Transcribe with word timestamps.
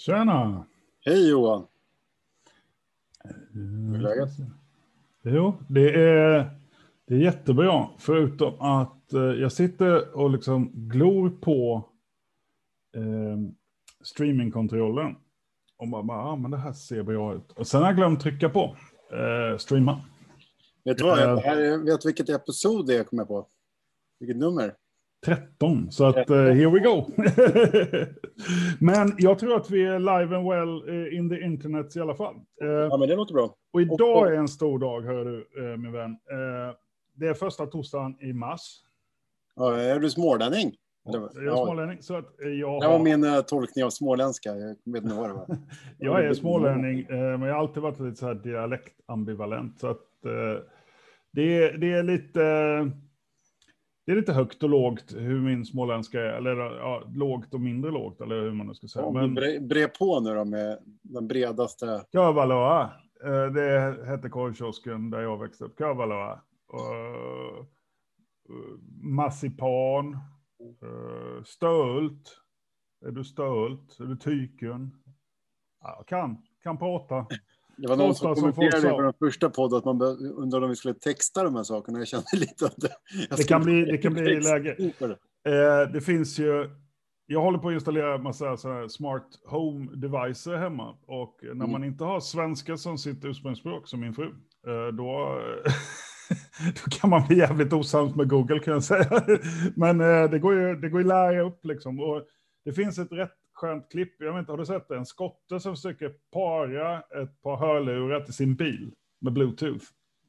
Tjena! 0.00 0.66
Hej 1.00 1.30
Johan! 1.30 1.66
Hur 3.52 3.94
är 3.94 3.98
läget? 3.98 4.28
Jo, 5.22 5.54
det 5.68 5.94
är, 5.94 6.50
det 7.06 7.14
är 7.14 7.18
jättebra. 7.18 7.88
Förutom 7.98 8.60
att 8.60 9.12
eh, 9.12 9.20
jag 9.20 9.52
sitter 9.52 10.16
och 10.16 10.30
liksom 10.30 10.70
glor 10.74 11.30
på 11.30 11.84
eh, 12.96 13.38
streamingkontrollen. 14.04 15.16
Och 15.76 15.88
bara, 15.88 16.02
bara 16.02 16.24
ah, 16.24 16.36
men 16.36 16.50
det 16.50 16.58
här 16.58 16.72
ser 16.72 17.02
bra 17.02 17.34
ut. 17.34 17.52
Och 17.52 17.66
sen 17.66 17.80
har 17.80 17.88
jag 17.88 17.96
glömt 17.96 18.20
trycka 18.20 18.48
på 18.48 18.76
eh, 19.12 19.58
streama. 19.58 20.00
Vet 20.84 20.98
du 20.98 21.04
vad? 21.04 21.18
Eh. 21.18 21.24
Jag 21.24 21.36
här, 21.36 21.84
vet 21.84 22.06
vilket 22.06 22.28
episod 22.28 22.86
det 22.86 22.94
är 22.94 22.96
jag 22.96 23.08
kommer 23.08 23.24
på? 23.24 23.48
Vilket 24.18 24.36
nummer? 24.36 24.74
13, 25.26 25.92
så 25.92 26.04
att 26.04 26.30
uh, 26.30 26.36
here 26.36 26.70
we 26.70 26.80
go. 26.80 27.06
men 28.80 29.14
jag 29.18 29.38
tror 29.38 29.56
att 29.56 29.70
vi 29.70 29.86
är 29.86 29.98
live 29.98 30.36
and 30.36 30.48
well 30.48 30.88
uh, 30.88 31.14
in 31.14 31.30
the 31.30 31.40
internet 31.40 31.96
i 31.96 32.00
alla 32.00 32.14
fall. 32.14 32.34
Uh, 32.62 32.70
Ja, 32.70 32.96
men 32.96 33.08
det 33.08 33.16
låter 33.16 33.34
bra. 33.34 33.54
och 33.72 33.80
idag 33.80 34.34
är 34.34 34.38
en 34.38 34.48
stor 34.48 34.78
dag, 34.78 35.00
hör 35.00 35.24
du, 35.24 35.46
min 35.76 35.92
vän. 35.92 36.16
Det 37.14 37.26
är 37.26 37.34
första 37.34 37.66
torsdagen 37.66 38.16
i 38.20 38.32
mars. 38.32 38.60
Ja, 39.56 39.76
är 39.76 40.00
du 40.00 40.10
smålänning? 40.10 40.74
Jag 41.04 41.22
är 41.46 41.64
smålänning, 41.64 42.02
så 42.02 42.16
att 42.16 42.34
jag 42.38 42.82
det 42.82 42.88
var 42.88 42.98
min 42.98 43.42
tolkning 43.48 43.84
av 43.84 43.90
småländska. 43.90 44.56
Jag 44.56 44.68
vet 44.92 45.04
inte 45.04 45.16
vad 45.16 45.30
det 45.30 45.34
var. 45.34 45.46
Jag 45.98 46.24
är 46.24 46.34
smålänning, 46.34 47.06
men 47.08 47.42
jag 47.42 47.54
har 47.54 47.60
alltid 47.60 47.82
varit 47.82 48.00
lite 48.00 48.16
så 48.16 48.26
här 48.26 48.34
dialektambivalent. 48.34 49.80
Så 49.80 49.86
att 49.86 50.00
det, 51.32 51.70
det 51.80 51.92
är 51.92 52.02
lite... 52.02 52.40
Det 54.10 54.14
är 54.14 54.16
lite 54.16 54.32
högt 54.32 54.62
och 54.62 54.68
lågt 54.68 55.14
hur 55.16 55.40
min 55.40 55.64
småländska 55.64 56.20
är. 56.20 56.32
Eller 56.32 56.56
ja, 56.56 57.02
lågt 57.14 57.54
och 57.54 57.60
mindre 57.60 57.90
lågt, 57.90 58.20
eller 58.20 58.42
hur 58.42 58.52
man 58.52 58.66
nu 58.66 58.74
ska 58.74 58.88
säga. 58.88 59.04
Ja, 59.04 59.12
Men 59.12 59.34
bre, 59.34 59.60
bre 59.60 59.88
på 59.88 60.20
nu 60.20 60.34
då 60.34 60.44
med 60.44 60.78
den 61.02 61.28
bredaste. 61.28 62.04
Kövaloa, 62.12 62.90
eh, 63.24 63.46
det 63.46 64.06
hette 64.06 64.28
korvkiosken 64.28 65.10
där 65.10 65.20
jag 65.20 65.38
växte 65.38 65.64
upp. 65.64 65.78
Kövaloa. 65.78 66.32
Uh, 66.32 67.64
Massipan. 69.02 70.18
Uh, 70.82 71.42
stölt. 71.44 72.40
Är 73.06 73.10
du 73.10 73.24
stölt? 73.24 74.00
Är 74.00 74.04
du 74.04 74.16
tyken? 74.16 74.90
Ja, 75.80 76.04
kan, 76.06 76.42
kan 76.62 76.78
prata. 76.78 77.26
Det 77.82 77.88
var 77.88 77.96
någon 77.96 78.14
som 78.14 78.36
som 78.36 78.52
kommenterade 78.52 78.80
sa. 78.88 78.96
på 78.96 79.02
den 79.02 79.12
första 79.18 79.50
podden 79.50 79.78
att 79.78 79.84
man 79.84 80.02
undrade 80.36 80.64
om 80.64 80.70
vi 80.70 80.76
skulle 80.76 80.94
texta 80.94 81.44
de 81.44 81.56
här 81.56 81.62
sakerna. 81.62 81.98
Jag 81.98 82.08
kände 82.08 82.26
lite 82.36 82.66
att 82.66 82.76
det, 82.76 82.90
Det 83.36 83.44
kan 83.48 83.62
bli, 83.64 83.84
det 83.84 83.98
kan 83.98 84.12
bli 84.14 84.40
läge. 84.40 84.76
Eh, 85.48 85.92
det 85.92 86.00
finns 86.00 86.38
ju, 86.38 86.70
jag 87.26 87.40
håller 87.40 87.58
på 87.58 87.68
att 87.68 87.74
installera 87.74 88.14
en 88.14 88.22
massa 88.22 88.56
så 88.56 88.88
smart 88.88 89.26
home 89.46 89.88
devices 89.94 90.46
hemma. 90.46 90.96
Och 91.06 91.38
när 91.42 91.50
Mm. 91.50 91.70
man 91.72 91.84
inte 91.84 92.04
har 92.04 92.20
svenska 92.20 92.76
som 92.76 92.98
sitt 92.98 93.24
ursprungsspråk, 93.24 93.88
som 93.88 94.00
min 94.00 94.14
fru, 94.14 94.26
eh, 94.66 94.86
då, 94.96 95.40
då 96.84 96.90
kan 96.90 97.10
man 97.10 97.26
bli 97.26 97.38
jävligt 97.38 97.72
osams 97.72 98.14
med 98.14 98.28
Google 98.28 98.58
kan 98.58 98.72
jag 98.74 98.84
säga. 98.84 99.22
Men 99.76 100.00
eh, 100.00 100.30
det 100.30 100.38
går 100.38 100.54
ju 100.54 100.76
det 100.76 100.88
går 100.88 101.00
ju 101.00 101.06
lära 101.06 101.40
upp 101.42 101.64
liksom. 101.64 102.00
Och 102.00 102.22
det 102.64 102.72
finns 102.72 102.98
ett 102.98 103.12
rätt 103.12 103.32
skönt 103.60 103.90
klipp, 103.90 104.14
jag 104.18 104.32
vet 104.32 104.40
inte, 104.40 104.52
har 104.52 104.58
du 104.58 104.66
sett 104.66 104.88
det? 104.88 104.96
En 104.96 105.06
skotte 105.06 105.60
som 105.60 105.74
försöker 105.76 106.12
para 106.32 106.98
ett 106.98 107.42
par 107.42 107.56
hörlurar 107.56 108.20
till 108.20 108.34
sin 108.34 108.54
bil 108.54 108.94
med 109.20 109.32
bluetooth. 109.32 109.84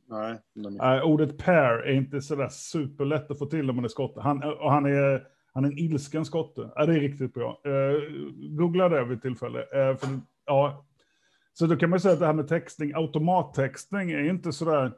Nej, 0.09 0.37
Nej, 0.53 1.01
ordet 1.01 1.37
pair 1.37 1.79
är 1.79 1.93
inte 1.93 2.21
sådär 2.21 2.49
superlätt 2.49 3.31
att 3.31 3.39
få 3.39 3.45
till 3.45 3.69
om 3.69 3.75
man 3.75 3.85
är 3.85 3.89
skotte. 3.89 4.21
Han, 4.21 4.43
och 4.43 4.71
han, 4.71 4.85
är, 4.85 5.27
han 5.53 5.65
är 5.65 5.69
en 5.69 5.77
ilsken 5.77 6.25
skotte. 6.25 6.71
Ja, 6.75 6.85
det 6.85 6.93
är 6.93 6.99
riktigt 6.99 7.33
bra. 7.33 7.61
Uh, 7.67 8.01
googla 8.57 8.89
det 8.89 9.05
vid 9.05 9.21
tillfälle. 9.21 9.59
Eh, 9.59 9.97
för, 9.97 10.09
ja. 10.45 10.85
Så 11.53 11.65
då 11.65 11.75
kan 11.75 11.89
man 11.89 11.99
säga 11.99 12.13
att 12.13 12.19
det 12.19 12.25
här 12.25 12.33
med 12.33 12.47
textning, 12.47 12.93
automattextning 12.93 14.11
är 14.11 14.29
inte 14.29 14.51
sådär, 14.51 14.91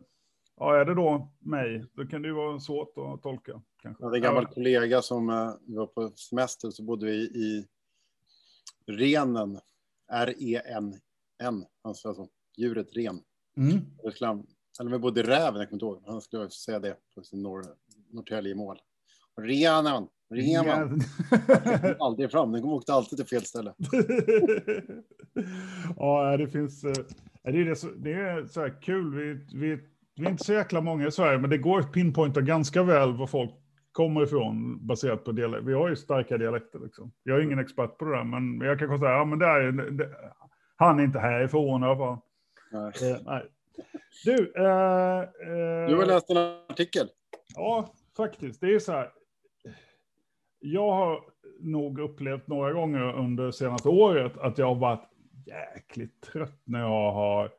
ja 0.59 0.75
är 0.75 0.85
det 0.85 0.95
då 0.95 1.31
mig, 1.39 1.85
då 1.93 2.05
kan 2.05 2.21
det 2.21 2.27
ju 2.27 2.33
vara 2.33 2.59
svårt 2.59 2.93
att 2.97 3.21
tolka. 3.21 3.61
Kanske. 3.81 4.03
Jag 4.03 4.07
hade 4.07 4.17
en 4.17 4.23
gammal 4.23 4.45
kollega 4.45 5.01
som 5.01 5.29
eh, 5.29 5.51
var 5.65 5.85
på 5.85 6.09
semester 6.09 6.69
så 6.69 6.83
bodde 6.83 7.05
vi 7.05 7.15
i 7.15 7.65
Renen. 8.87 9.59
R-E-N-N. 10.11 11.65
Alltså, 11.83 12.07
alltså 12.07 12.27
djuret 12.57 12.87
ren. 12.95 13.19
Mm. 13.57 13.79
Eller 14.79 14.97
bodde 14.97 15.19
i 15.19 15.23
Räven, 15.23 15.59
jag 15.59 15.69
kommer 15.69 15.73
inte 15.73 15.85
ihåg. 15.85 16.03
Han 16.05 16.21
skulle 16.21 16.49
säga 16.49 16.79
det 16.79 16.95
på 17.15 17.23
sin 17.23 17.41
Norr, 17.41 17.63
Norrtälje-mål. 18.11 18.77
Renen, 19.41 20.07
Renen. 20.33 20.99
Den 21.81 21.95
aldrig 21.99 22.31
fram, 22.31 22.51
den 22.51 22.63
åkte 22.63 22.93
alltid 22.93 23.17
till 23.17 23.27
fel 23.27 23.41
ställe. 23.45 23.73
ja, 25.97 26.37
det 26.37 26.47
finns... 26.47 26.83
eh, 26.83 26.93
Det 27.43 27.49
är, 27.61 27.65
det, 27.65 27.75
så- 27.75 27.91
det 27.97 28.13
är 28.13 28.45
så 28.45 28.61
här 28.61 28.81
kul. 28.81 29.15
Vi, 29.15 29.33
vi, 29.59 29.79
vi 30.15 30.25
är 30.25 30.29
inte 30.29 30.43
så 30.43 30.53
jäkla 30.53 30.81
många 30.81 31.07
i 31.07 31.11
Sverige, 31.11 31.37
men 31.39 31.49
det 31.49 31.57
går 31.57 31.79
att 31.79 31.91
pinpointa 31.91 32.41
ganska 32.41 32.83
väl 32.83 33.13
var 33.13 33.27
folk 33.27 33.51
kommer 33.93 34.23
ifrån 34.23 34.87
baserat 34.87 35.23
på 35.23 35.31
dialekt. 35.31 35.63
Vi 35.63 35.73
har 35.73 35.89
ju 35.89 35.95
starka 35.95 36.37
dialekter. 36.37 36.79
Liksom. 36.79 37.11
Jag 37.23 37.37
är 37.37 37.41
ingen 37.41 37.59
expert 37.59 37.97
på 37.97 38.05
det 38.05 38.17
där, 38.17 38.23
men 38.23 38.67
jag 38.67 38.79
kan 38.79 38.87
konstatera 38.87 39.17
ja, 39.17 39.25
men 39.25 39.39
det 39.39 39.45
är, 39.45 39.71
det, 39.71 40.09
han 40.75 40.99
är 40.99 41.03
inte 41.03 41.19
härifrån 41.19 41.83
i 41.83 41.85
alla 41.85 41.97
fall. 41.97 42.17
Nej. 42.71 43.11
Eh, 43.11 43.17
nej. 43.25 43.43
Du, 44.25 44.53
eh, 44.55 45.19
eh, 45.19 45.89
Du 45.89 45.95
har 45.95 46.05
läst 46.05 46.29
en 46.29 46.37
artikel. 46.37 47.09
Ja, 47.55 47.93
faktiskt. 48.17 48.61
Det 48.61 48.75
är 48.75 48.79
så 48.79 48.91
här. 48.91 49.11
Jag 50.59 50.91
har 50.91 51.23
nog 51.59 51.99
upplevt 51.99 52.47
några 52.47 52.73
gånger 52.73 53.13
under 53.13 53.51
senaste 53.51 53.89
året 53.89 54.37
att 54.37 54.57
jag 54.57 54.65
har 54.65 54.75
varit 54.75 55.09
jäkligt 55.45 56.21
trött 56.21 56.61
när 56.63 56.79
jag 56.79 57.11
har... 57.11 57.51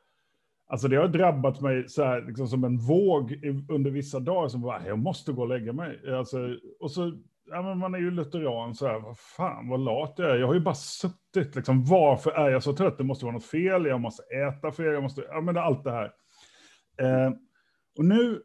Alltså 0.66 0.88
det 0.88 0.96
har 0.96 1.08
drabbat 1.08 1.60
mig 1.60 1.88
så 1.88 2.04
här, 2.04 2.22
liksom 2.22 2.46
som 2.48 2.64
en 2.64 2.78
våg 2.78 3.40
under 3.68 3.90
vissa 3.90 4.20
dagar 4.20 4.48
som 4.48 4.60
bara, 4.62 4.86
jag 4.86 4.98
måste 4.98 5.32
gå 5.32 5.42
och 5.42 5.48
lägga 5.48 5.72
mig. 5.72 6.14
Alltså, 6.14 6.38
och 6.80 6.90
så, 6.90 7.12
ja 7.50 7.62
men 7.62 7.78
man 7.78 7.94
är 7.94 7.98
ju 7.98 8.10
lutheran 8.10 8.74
så 8.74 8.86
här, 8.86 9.00
vad 9.00 9.18
fan 9.18 9.68
vad 9.68 9.80
lat 9.80 10.14
jag 10.16 10.30
är. 10.30 10.36
Jag 10.36 10.46
har 10.46 10.54
ju 10.54 10.60
bara 10.60 10.74
suttit, 10.74 11.56
liksom, 11.56 11.84
varför 11.84 12.30
är 12.30 12.50
jag 12.50 12.62
så 12.62 12.72
trött? 12.72 12.98
Det 12.98 13.04
måste 13.04 13.24
vara 13.24 13.34
något 13.34 13.44
fel, 13.44 13.86
jag 13.86 14.00
måste 14.00 14.22
äta 14.22 14.72
fel, 14.72 14.92
jag 14.92 15.02
måste, 15.02 15.22
ja 15.28 15.40
men 15.40 15.56
allt 15.56 15.84
det 15.84 15.90
här. 15.90 16.12
Eh, 17.00 17.32
och 17.98 18.04
nu 18.04 18.42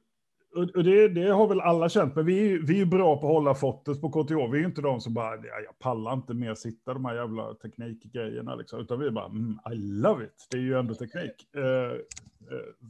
och 0.55 0.83
det, 0.83 1.07
det 1.07 1.27
har 1.29 1.47
väl 1.47 1.61
alla 1.61 1.89
känt, 1.89 2.15
men 2.15 2.25
vi, 2.25 2.53
är- 2.53 2.59
vi 2.59 2.81
är 2.81 2.85
bra 2.85 3.17
på 3.21 3.27
att 3.27 3.33
hålla 3.33 3.55
fotot 3.55 4.01
på 4.01 4.09
KTH. 4.09 4.51
Vi 4.51 4.59
är 4.61 4.65
inte 4.65 4.81
de 4.81 5.01
som 5.01 5.13
bara, 5.13 5.35
ja, 5.35 5.59
jag 5.65 5.79
pallar 5.79 6.13
inte 6.13 6.33
mer 6.33 6.55
sitta 6.55 6.93
de 6.93 7.05
här 7.05 7.15
jävla 7.15 7.53
teknikgrejerna. 7.53 8.55
Liksom. 8.55 8.79
Utan 8.79 8.99
vi 8.99 9.05
är 9.07 9.11
bara, 9.11 9.25
mm, 9.25 9.59
I 9.71 9.75
love 9.75 10.25
it. 10.25 10.47
Det 10.49 10.57
är 10.57 10.61
ju 10.61 10.79
ändå 10.79 10.95
teknik. 10.95 11.55
Eh, 11.55 11.63
eh, 11.63 11.99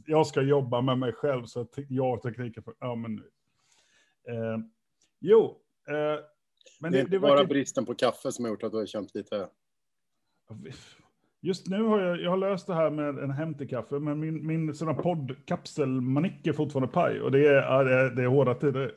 jag 0.06 0.26
ska 0.26 0.42
jobba 0.42 0.80
med 0.80 0.98
mig 0.98 1.12
själv 1.12 1.44
så 1.44 1.60
att 1.60 1.74
jag 1.88 2.14
och 2.14 2.22
tekniken, 2.22 2.62
ja 2.78 2.94
men 2.94 3.14
nu. 3.14 3.30
Eh, 4.34 4.58
jo, 5.20 5.56
men 5.86 5.96
det 6.80 6.86
är 6.86 6.90
det, 6.90 6.98
inte 7.00 7.10
det 7.10 7.18
bara 7.18 7.34
verkar... 7.34 7.48
bristen 7.48 7.86
på 7.86 7.94
kaffe 7.94 8.32
som 8.32 8.44
har 8.44 8.52
gjort 8.52 8.62
att 8.62 8.72
du 8.72 8.78
har 8.78 8.86
känt 8.86 9.14
lite... 9.14 9.48
Just 11.42 11.68
nu 11.68 11.82
har 11.82 12.00
jag, 12.00 12.20
jag 12.20 12.30
har 12.30 12.36
löst 12.36 12.66
det 12.66 12.74
här 12.74 12.90
med 12.90 13.18
en 13.18 13.30
hem 13.30 13.54
till 13.54 13.68
kaffe, 13.68 13.98
men 13.98 14.20
min, 14.20 14.46
min 14.46 14.74
sån 14.74 14.96
poddkapselmanik 14.96 16.46
är 16.46 16.52
fortfarande 16.52 16.92
paj. 16.92 17.20
Och 17.20 17.32
det 17.32 17.46
är, 17.46 17.84
det 17.84 17.94
är, 17.94 18.10
det 18.10 18.22
är 18.22 18.26
hårda 18.26 18.54
tider. 18.54 18.92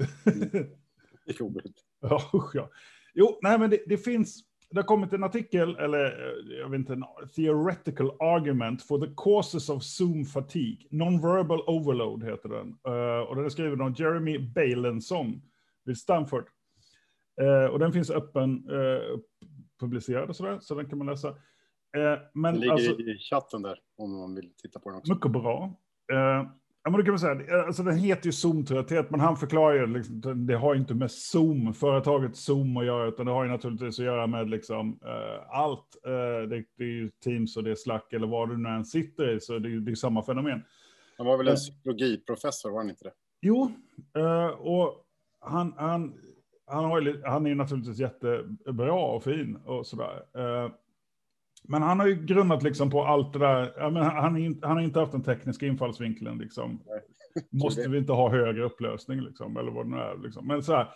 jobbigt. 1.40 1.76
Ja, 2.02 2.22
usch 2.34 2.56
ja. 2.56 2.70
Jo, 3.14 3.40
nej 3.42 3.60
men 3.60 3.70
det, 3.70 3.80
det 3.88 3.98
finns, 3.98 4.44
det 4.70 4.78
har 4.78 4.84
kommit 4.84 5.14
en 5.14 5.24
artikel, 5.24 5.76
eller 5.76 6.06
eh, 6.06 6.58
jag 6.60 6.70
vet 6.70 6.80
inte, 6.80 6.94
en 6.94 7.04
theoretical 7.36 8.12
argument 8.20 8.84
for 8.84 9.06
the 9.06 9.14
causes 9.18 9.70
of 9.70 9.84
Zoom 9.84 10.26
fatigue. 10.26 10.88
Non-verbal 10.92 11.64
overload 11.68 12.24
heter 12.24 12.50
den. 12.50 12.68
Eh, 12.68 13.20
och 13.28 13.36
den 13.36 13.46
är 13.46 13.50
skriven 13.50 13.82
av 13.82 14.00
Jeremy 14.00 14.40
Balenson 14.40 15.42
vid 15.86 15.98
Stanford. 15.98 16.46
Eh, 17.42 17.66
och 17.66 17.80
den 17.80 17.94
finns 17.94 18.10
öppen, 18.10 18.70
uh, 18.70 19.20
publicerad 19.80 20.30
och 20.30 20.36
sådär, 20.36 20.60
så 20.62 20.76
den 20.76 20.90
kan 20.90 20.98
man 20.98 21.08
läsa. 21.08 21.36
Eh, 21.98 22.20
men 22.34 22.54
Den 22.54 22.62
ligger 22.62 22.74
alltså, 22.74 23.00
i 23.02 23.18
chatten 23.18 23.62
där 23.62 23.80
om 23.98 24.20
man 24.20 24.36
vill 24.36 24.50
titta 24.62 24.80
på 24.80 24.90
den 24.90 24.98
också. 25.00 25.14
mycket 25.14 25.32
bra. 25.32 25.74
Eh, 26.12 26.18
ja, 26.84 26.90
men 26.90 26.94
då 26.94 27.02
kan 27.04 27.12
man 27.12 27.20
säga, 27.20 27.60
eh, 27.60 27.66
alltså 27.68 27.84
den 27.84 27.98
heter 27.98 28.26
ju 28.26 28.32
Zoom-trötthet, 28.32 29.10
men 29.10 29.20
han 29.20 29.38
förklarar 29.38 29.74
ju, 29.76 29.88
liksom, 29.88 30.46
det- 30.48 30.56
har 30.56 30.76
inte 30.76 30.94
med 30.94 31.12
Zoom, 31.12 31.74
företaget 31.74 32.36
Zoom 32.36 32.78
att 32.78 32.86
göra, 32.86 33.08
utan 33.08 33.26
det 33.26 33.32
har 33.32 33.44
ju 33.44 33.50
naturligtvis 33.50 34.00
att 34.00 34.06
göra 34.06 34.28
med 34.28 34.50
liksom, 34.50 35.00
eh, 35.06 35.58
allt. 35.60 35.96
Eh, 36.06 36.12
det, 36.50 36.64
det 36.78 36.84
är 36.84 36.88
ju 36.88 37.10
Teams 37.24 37.58
och 37.58 37.64
det 37.64 37.72
är 37.72 37.76
Slack 37.76 38.14
eller 38.14 38.28
vad 38.28 38.50
du 38.50 38.58
nu 38.58 38.70
än 38.70 38.86
sitter 38.86 39.36
i, 39.36 39.40
så 39.40 39.60
det 39.60 39.80
det 39.80 39.92
är 39.92 39.96
samma 39.96 40.24
fenomen. 40.24 40.62
Han 41.18 41.28
var 41.28 41.38
väl 41.38 41.48
en 41.48 41.56
psykologiprofessor, 41.56 42.72
var 42.72 42.78
han 42.78 42.90
inte 42.90 43.04
det? 43.04 43.14
Jo, 43.42 43.72
eh, 44.18 44.46
och 44.48 45.06
han, 45.40 45.74
han, 45.78 46.14
han, 46.66 46.86
har 46.86 47.28
han 47.30 47.46
är 47.46 47.50
ju 47.50 47.56
naturligtvis 47.56 47.98
jättebra 48.00 48.94
och 48.94 49.24
fin 49.24 49.56
och 49.56 49.86
sådär. 49.88 50.22
Men 51.64 51.82
han 51.82 52.00
har 52.00 52.08
ju 52.08 52.26
grundat 52.26 52.64
liksom 52.64 52.90
på 52.90 53.04
allt 53.04 53.34
det 53.34 53.40
där. 53.40 53.74
Han, 53.80 53.96
han, 53.96 54.60
han 54.62 54.78
har 54.78 54.82
inte 54.82 55.00
haft 55.00 55.12
den 55.12 55.24
tekniska 55.24 55.66
infallsvinkeln. 55.66 56.38
Liksom. 56.38 56.82
Måste 57.52 57.90
vi 57.90 57.98
inte 57.98 58.14
ha 58.14 58.30
högre 58.30 58.64
upplösning? 58.64 59.22
Liksom, 59.22 59.58
eller 59.58 59.72
vad 59.72 59.86
det 59.86 59.90
nu 59.90 59.98
är. 59.98 60.18
Liksom. 60.24 60.48
Men 60.48 60.64
så 60.64 60.74
här, 60.74 60.88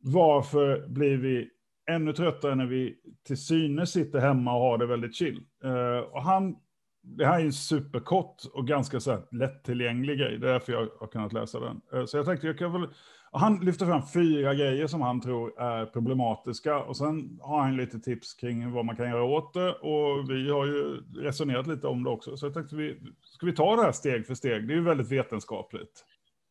varför 0.00 0.88
blir 0.88 1.16
vi 1.16 1.50
ännu 1.90 2.12
tröttare 2.12 2.54
när 2.54 2.66
vi 2.66 2.96
till 3.26 3.36
synes 3.36 3.92
sitter 3.92 4.18
hemma 4.18 4.54
och 4.54 4.60
har 4.60 4.78
det 4.78 4.86
väldigt 4.86 5.14
chill. 5.14 5.40
Uh, 5.64 5.98
och 5.98 6.22
han, 6.22 6.56
det 7.02 7.26
här 7.26 7.40
är 7.40 7.44
en 7.44 7.52
superkort 7.52 8.36
och 8.54 8.66
ganska 8.66 9.00
så 9.00 9.10
här 9.10 9.22
lättillgänglig 9.32 10.18
grej. 10.18 10.38
Det 10.38 10.48
är 10.48 10.52
därför 10.52 10.72
jag 10.72 10.88
har 11.00 11.06
kunnat 11.06 11.32
läsa 11.32 11.60
den. 11.60 11.80
Uh, 11.94 12.04
så 12.04 12.16
jag 12.16 12.26
tänkte, 12.26 12.46
jag 12.46 12.58
kan 12.58 12.72
väl... 12.72 12.88
Han 13.32 13.60
lyfter 13.60 13.86
fram 13.86 14.06
fyra 14.06 14.54
grejer 14.54 14.86
som 14.86 15.00
han 15.00 15.20
tror 15.20 15.60
är 15.60 15.86
problematiska. 15.86 16.78
Och 16.78 16.96
sen 16.96 17.38
har 17.42 17.60
han 17.60 17.76
lite 17.76 17.98
tips 17.98 18.34
kring 18.34 18.72
vad 18.72 18.84
man 18.84 18.96
kan 18.96 19.10
göra 19.10 19.24
åt 19.24 19.54
det. 19.54 19.72
Och 19.72 20.30
vi 20.30 20.50
har 20.50 20.66
ju 20.66 21.02
resonerat 21.14 21.66
lite 21.66 21.86
om 21.86 22.04
det 22.04 22.10
också. 22.10 22.36
Så 22.36 22.46
jag 22.46 22.54
tänkte, 22.54 22.76
vi, 22.76 23.00
ska 23.22 23.46
vi 23.46 23.52
ta 23.52 23.76
det 23.76 23.82
här 23.82 23.92
steg 23.92 24.26
för 24.26 24.34
steg? 24.34 24.68
Det 24.68 24.74
är 24.74 24.76
ju 24.76 24.84
väldigt 24.84 25.12
vetenskapligt. 25.12 26.04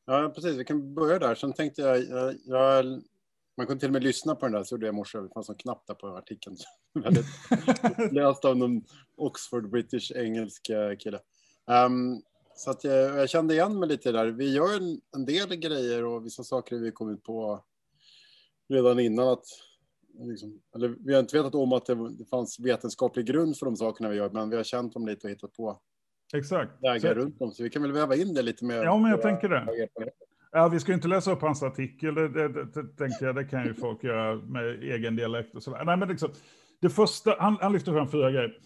Ja, 0.06 0.32
precis. 0.36 0.58
Vi 0.58 0.66
kan 0.66 0.94
börja 0.94 1.20
där. 1.20 1.36
Sen 1.36 1.54
tänkte 1.54 1.82
jag, 1.82 2.04
jag, 2.04 2.36
jag 2.46 2.86
man 3.58 3.68
kunde 3.68 3.80
till 3.80 3.90
och 3.90 3.94
med 3.94 4.04
lyssna 4.04 4.36
på 4.36 4.46
den 4.46 4.54
där, 4.54 4.64
så 4.64 4.76
gjorde 4.76 4.86
jag 4.86 4.94
i 4.94 4.96
morse. 4.96 5.18
Det 5.18 5.30
fanns 5.34 5.50
en 5.50 5.56
knapp 5.56 5.88
där 5.88 5.94
på 5.94 6.08
artikeln. 6.08 6.58
Läst 8.12 8.46
av 8.46 8.58
någon 8.58 8.82
Oxford 9.16 9.70
British 9.70 10.12
engelsk 10.12 10.70
kille. 11.00 11.20
Um, 11.66 12.22
så 12.58 12.72
att 12.72 12.84
jag, 12.84 13.20
jag, 13.20 13.30
kände 13.30 13.54
igen 13.54 13.80
mig 13.80 13.90
lite 13.90 14.12
där. 14.12 14.26
Vi 14.26 14.54
gör 14.54 14.78
en, 14.78 15.02
en 15.16 15.26
del 15.26 15.56
grejer 15.56 16.06
och 16.06 16.26
vissa 16.26 16.44
saker 16.44 16.76
vi 16.76 16.92
kommit 16.92 17.24
på 17.24 17.64
redan 18.70 19.00
innan 19.00 19.28
att 19.28 19.46
Liksom, 20.20 20.62
eller 20.76 20.96
vi 21.06 21.14
har 21.14 21.20
inte 21.20 21.38
vetat 21.38 21.56
om 21.56 21.74
att 21.74 21.86
det, 21.86 22.26
fanns 22.30 22.60
vetenskaplig 22.60 23.26
grund 23.26 23.58
för 23.58 23.66
de 23.66 23.76
sakerna 23.76 24.10
vi 24.10 24.16
gör, 24.16 24.30
men 24.30 24.50
vi 24.50 24.56
har 24.56 24.64
känt 24.64 24.94
dem 24.94 25.08
lite 25.08 25.28
och 25.28 25.32
hittat 25.32 25.54
på 25.54 25.80
Exakt. 26.34 26.72
så... 27.02 27.08
runt 27.08 27.40
dem. 27.40 27.52
Så 27.52 27.64
vi 27.64 27.70
kan 27.70 27.82
väl 27.82 27.92
väva 27.92 28.16
in 28.16 28.34
det 28.34 28.42
lite 28.42 28.66
mer. 28.66 28.84
Ja, 28.84 28.98
men 28.98 29.12
jag 29.12 29.22
tänker 29.22 29.50
det. 29.50 29.90
Ja, 30.52 30.68
vi 30.68 30.80
ska 30.80 30.94
inte 30.94 31.08
läsa 31.08 31.32
upp 31.32 31.42
hans 31.42 31.64
artikel, 31.64 32.16
det, 32.16 32.28
det, 32.30 32.48
det, 32.48 32.66
det 32.66 32.98
tänker 32.98 33.26
jag, 33.26 33.36
det 33.36 33.44
kan 33.44 33.66
ju 33.66 33.74
folk 33.74 34.04
göra 34.04 34.36
med 34.36 34.84
egen 34.84 35.16
dialekt 35.16 35.56
och 35.56 35.64
sådär. 35.64 35.86
Nej, 35.86 35.98
men 35.98 36.08
liksom, 36.08 36.30
det 36.82 36.90
första, 36.90 37.36
han, 37.40 37.58
han 37.62 37.74
lyfter 37.74 37.92
fram 37.92 38.12
fyra 38.12 38.32
grejer. 38.32 38.60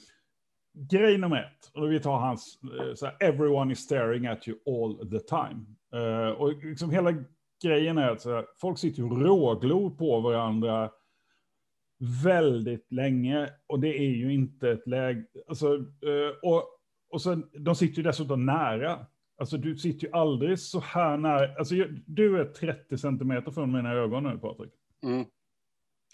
Grej 0.73 1.18
nummer 1.18 1.38
ett, 1.38 1.71
och 1.73 1.91
vi 1.91 2.00
tar 2.00 2.18
hans, 2.18 2.59
eh, 2.63 2.94
så 2.94 3.06
här, 3.06 3.15
everyone 3.19 3.73
is 3.73 3.79
staring 3.79 4.27
at 4.27 4.47
you 4.47 4.57
all 4.65 5.09
the 5.09 5.19
time. 5.19 5.65
Uh, 5.95 6.29
och 6.29 6.63
liksom 6.63 6.91
hela 6.91 7.13
grejen 7.63 7.97
är 7.97 8.09
att 8.09 8.25
här, 8.25 8.45
folk 8.62 8.77
sitter 8.77 9.03
och 9.03 9.21
råglor 9.21 9.89
på 9.89 10.19
varandra 10.19 10.91
väldigt 12.23 12.91
länge, 12.91 13.50
och 13.68 13.79
det 13.79 13.97
är 13.97 14.12
ju 14.12 14.33
inte 14.33 14.69
ett 14.69 14.88
läge, 14.88 15.25
alltså, 15.47 15.73
uh, 15.75 16.31
och, 16.41 16.63
och 17.09 17.21
sen, 17.21 17.50
de 17.53 17.75
sitter 17.75 17.97
ju 17.97 18.03
dessutom 18.03 18.45
nära. 18.45 19.06
Alltså 19.38 19.57
du 19.57 19.77
sitter 19.77 20.07
ju 20.07 20.13
aldrig 20.13 20.59
så 20.59 20.79
här 20.79 21.18
nära. 21.18 21.56
Alltså 21.57 21.75
du 22.06 22.39
är 22.39 22.45
30 22.45 22.97
centimeter 22.97 23.51
från 23.51 23.71
mina 23.71 23.94
ögon 23.94 24.23
nu, 24.23 24.38
Patrik. 24.38 24.71
Mm. 25.03 25.25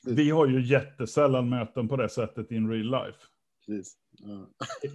Vi 0.06 0.30
har 0.30 0.48
ju 0.48 0.62
jättesällan 0.62 1.50
möten 1.50 1.88
på 1.88 1.98
det 1.98 2.09
sättet 2.09 2.51
in 2.51 2.69
real 2.69 3.06
life. 3.06 3.19
Precis. 3.68 3.94
Ja. 4.19 4.48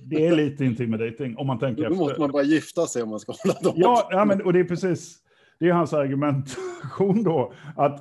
Det 0.04 0.26
är 0.26 0.36
lite 0.36 0.64
intimidating 0.64 1.36
om 1.36 1.46
man 1.46 1.58
tänker 1.58 1.82
Då 1.82 1.88
efter. 1.88 1.98
Då 1.98 2.04
måste 2.04 2.20
man 2.20 2.30
bara 2.30 2.42
gifta 2.42 2.86
sig 2.86 3.02
om 3.02 3.08
man 3.08 3.20
ska 3.20 3.32
hålla 3.44 3.60
dem. 3.60 3.74
Ja, 3.76 4.08
ja 4.10 4.24
men, 4.24 4.42
och 4.42 4.52
det 4.52 4.60
är 4.60 4.64
precis, 4.64 5.18
det 5.58 5.68
är 5.68 5.72
hans 5.72 5.92
argumentation 5.92 7.22
då, 7.22 7.52
att 7.76 8.00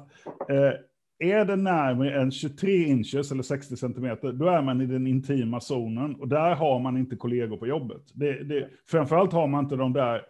eh, 0.49 0.73
är 1.21 1.45
det 1.45 1.55
närmare 1.55 2.21
än 2.21 2.31
23 2.31 2.83
inches 2.83 3.31
eller 3.31 3.43
60 3.43 3.77
centimeter, 3.77 4.31
då 4.31 4.47
är 4.47 4.61
man 4.61 4.81
i 4.81 4.85
den 4.85 5.07
intima 5.07 5.59
zonen. 5.59 6.15
Och 6.15 6.27
där 6.27 6.55
har 6.55 6.79
man 6.79 6.97
inte 6.97 7.15
kollegor 7.15 7.57
på 7.57 7.67
jobbet. 7.67 8.01
Det, 8.13 8.43
det, 8.43 8.69
framförallt 8.87 9.33
har 9.33 9.47
man 9.47 9.63
inte 9.63 9.75
de 9.75 9.93
där 9.93 10.21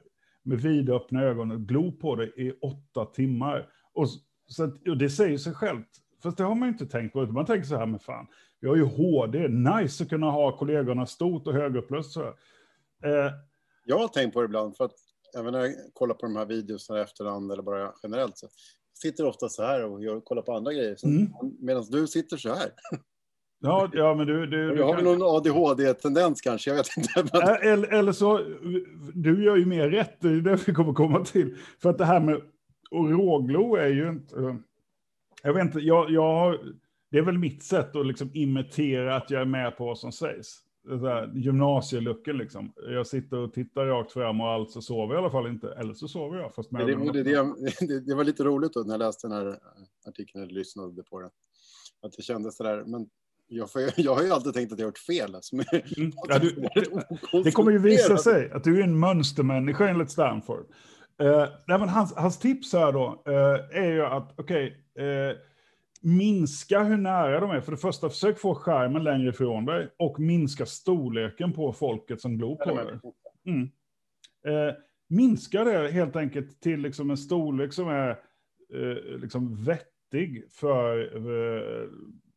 med 0.43 0.61
vidöppna 0.61 1.23
ögon 1.23 1.51
och 1.51 1.61
glo 1.61 1.91
på 1.91 2.15
det 2.15 2.25
i 2.25 2.53
åtta 2.61 3.05
timmar. 3.05 3.67
Och, 3.93 4.07
så, 4.45 4.63
och 4.87 4.97
det 4.97 5.09
säger 5.09 5.37
sig 5.37 5.53
självt. 5.53 5.87
Fast 6.23 6.37
det 6.37 6.43
har 6.43 6.55
man 6.55 6.67
ju 6.67 6.71
inte 6.71 6.85
tänkt 6.85 7.13
på. 7.13 7.25
Man 7.25 7.45
tänker 7.45 7.67
så 7.67 7.77
här, 7.77 7.85
med 7.85 8.01
fan, 8.01 8.27
vi 8.61 8.67
har 8.67 8.75
ju 8.75 8.83
HD, 8.83 9.47
nice 9.47 10.03
att 10.03 10.09
kunna 10.09 10.31
ha 10.31 10.57
kollegorna 10.57 11.05
stort 11.05 11.47
och 11.47 11.53
högupplöst. 11.53 12.17
Eh, 12.17 13.31
jag 13.85 13.97
har 13.97 14.07
tänkt 14.07 14.33
på 14.33 14.41
det 14.41 14.45
ibland, 14.45 14.77
för 14.77 14.85
att 14.85 14.95
även 15.37 15.53
när 15.53 15.59
jag 15.59 15.73
kollar 15.93 16.15
på 16.15 16.25
de 16.25 16.35
här 16.35 16.45
videorna 16.45 16.99
i 16.99 17.01
efterhand 17.01 17.51
eller 17.51 17.63
bara 17.63 17.93
generellt, 18.03 18.37
så 18.37 18.47
sitter 19.01 19.25
ofta 19.25 19.49
så 19.49 19.63
här 19.63 19.85
och 19.85 20.03
gör, 20.03 20.19
kollar 20.19 20.41
på 20.41 20.53
andra 20.53 20.73
grejer. 20.73 20.97
Mm. 21.03 21.27
Medan 21.59 21.83
du 21.89 22.07
sitter 22.07 22.37
så 22.37 22.49
här. 22.49 22.71
Ja, 23.63 23.89
ja 23.93 24.15
men 24.15 24.27
du... 24.27 24.47
du, 24.47 24.75
du 24.75 24.83
har 24.83 24.95
kan... 24.95 25.03
någon 25.03 25.21
ADHD-tendens 25.21 26.41
kanske, 26.41 26.69
jag 26.69 26.77
vet 26.77 26.97
inte. 26.97 27.23
Men... 27.33 27.41
Eller, 27.41 27.93
eller 27.93 28.11
så, 28.11 28.37
du 29.13 29.43
gör 29.43 29.55
ju 29.55 29.65
mer 29.65 29.89
rätt, 29.89 30.21
det 30.21 30.27
är 30.27 30.41
det 30.41 30.67
vi 30.67 30.73
kommer 30.73 30.93
komma 30.93 31.25
till. 31.25 31.57
För 31.81 31.89
att 31.89 31.97
det 31.97 32.05
här 32.05 32.19
med 32.19 32.41
och 32.91 33.09
råglo 33.09 33.75
är 33.75 33.87
ju 33.87 34.09
inte... 34.09 34.57
Jag 35.43 35.53
vet 35.53 35.65
inte, 35.65 35.79
jag, 35.79 36.11
jag, 36.11 36.57
det 37.11 37.17
är 37.17 37.21
väl 37.21 37.37
mitt 37.37 37.63
sätt 37.63 37.95
att 37.95 38.05
liksom 38.05 38.31
imitera 38.33 39.15
att 39.15 39.29
jag 39.29 39.41
är 39.41 39.45
med 39.45 39.77
på 39.77 39.85
vad 39.85 39.97
som 39.97 40.11
sägs. 40.11 40.59
Gymnasielucken 41.33 42.37
liksom. 42.37 42.73
Jag 42.89 43.07
sitter 43.07 43.37
och 43.37 43.53
tittar 43.53 43.85
rakt 43.85 44.11
fram 44.11 44.41
och 44.41 44.47
alltså 44.47 44.81
sover 44.81 45.13
jag 45.13 45.21
i 45.21 45.23
alla 45.23 45.31
fall 45.31 45.47
inte. 45.47 45.73
Eller 45.73 45.93
så 45.93 46.07
sover 46.07 46.37
jag. 46.37 46.53
Fast 46.53 46.71
med 46.71 46.87
det, 46.87 47.23
det, 47.23 47.23
det, 47.87 47.99
det, 47.99 48.15
var 48.15 48.23
lite 48.23 48.43
roligt 48.43 48.73
då 48.73 48.79
när 48.79 48.93
jag 48.93 48.99
läste 48.99 49.27
den 49.27 49.37
här 49.37 49.57
artikeln 50.07 50.43
eller 50.43 50.53
lyssnade 50.53 51.03
på 51.03 51.19
den. 51.19 51.29
Att 52.01 52.13
det 52.17 52.23
kändes 52.23 52.57
sådär, 52.57 52.83
men 52.85 53.07
jag, 53.47 53.69
jag 53.97 54.15
har 54.15 54.23
ju 54.23 54.31
alltid 54.31 54.53
tänkt 54.53 54.73
att 54.73 54.79
jag 54.79 54.85
har 54.85 54.89
gjort 54.89 54.97
fel. 54.97 55.35
Alltså, 55.35 55.55
mm. 55.55 55.65
ja, 56.27 56.39
du, 56.39 56.49
det, 56.51 57.43
det 57.43 57.51
kommer 57.51 57.71
ju 57.71 57.79
visa 57.79 58.17
sig 58.17 58.51
att 58.51 58.63
du 58.63 58.79
är 58.79 58.83
en 58.83 58.99
mönstermänniska 58.99 59.89
enligt 59.89 60.11
Stanford. 60.11 60.65
Uh, 61.21 61.45
nej, 61.67 61.79
men 61.79 61.89
hans, 61.89 62.13
hans 62.15 62.39
tips 62.39 62.73
här 62.73 62.91
då 62.91 63.23
uh, 63.27 63.81
är 63.83 63.91
ju 63.91 64.05
att, 64.05 64.33
okej, 64.37 64.83
okay, 64.95 65.05
uh, 65.05 65.29
eh, 65.29 65.35
minska 66.01 66.83
hur 66.83 66.97
nära 66.97 67.39
de 67.39 67.51
är. 67.51 67.61
För 67.61 67.71
det 67.71 67.77
första, 67.77 68.09
försök 68.09 68.39
få 68.39 68.55
skärmen 68.55 69.03
längre 69.03 69.29
ifrån 69.29 69.65
dig 69.65 69.89
och 69.97 70.19
minska 70.19 70.65
storleken 70.65 71.53
på 71.53 71.73
folket 71.73 72.21
som 72.21 72.37
glor 72.37 72.55
på 72.55 72.75
dig. 72.75 72.99
Mm. 73.45 73.69
Eh, 74.45 74.75
minska 75.07 75.63
det 75.63 75.91
helt 75.91 76.15
enkelt 76.15 76.61
till 76.61 76.79
liksom 76.79 77.09
en 77.09 77.17
storlek 77.17 77.73
som 77.73 77.89
är 77.89 78.09
eh, 78.73 79.17
liksom 79.17 79.63
vettig 79.63 80.51
för, 80.51 81.15
eh, 81.15 81.89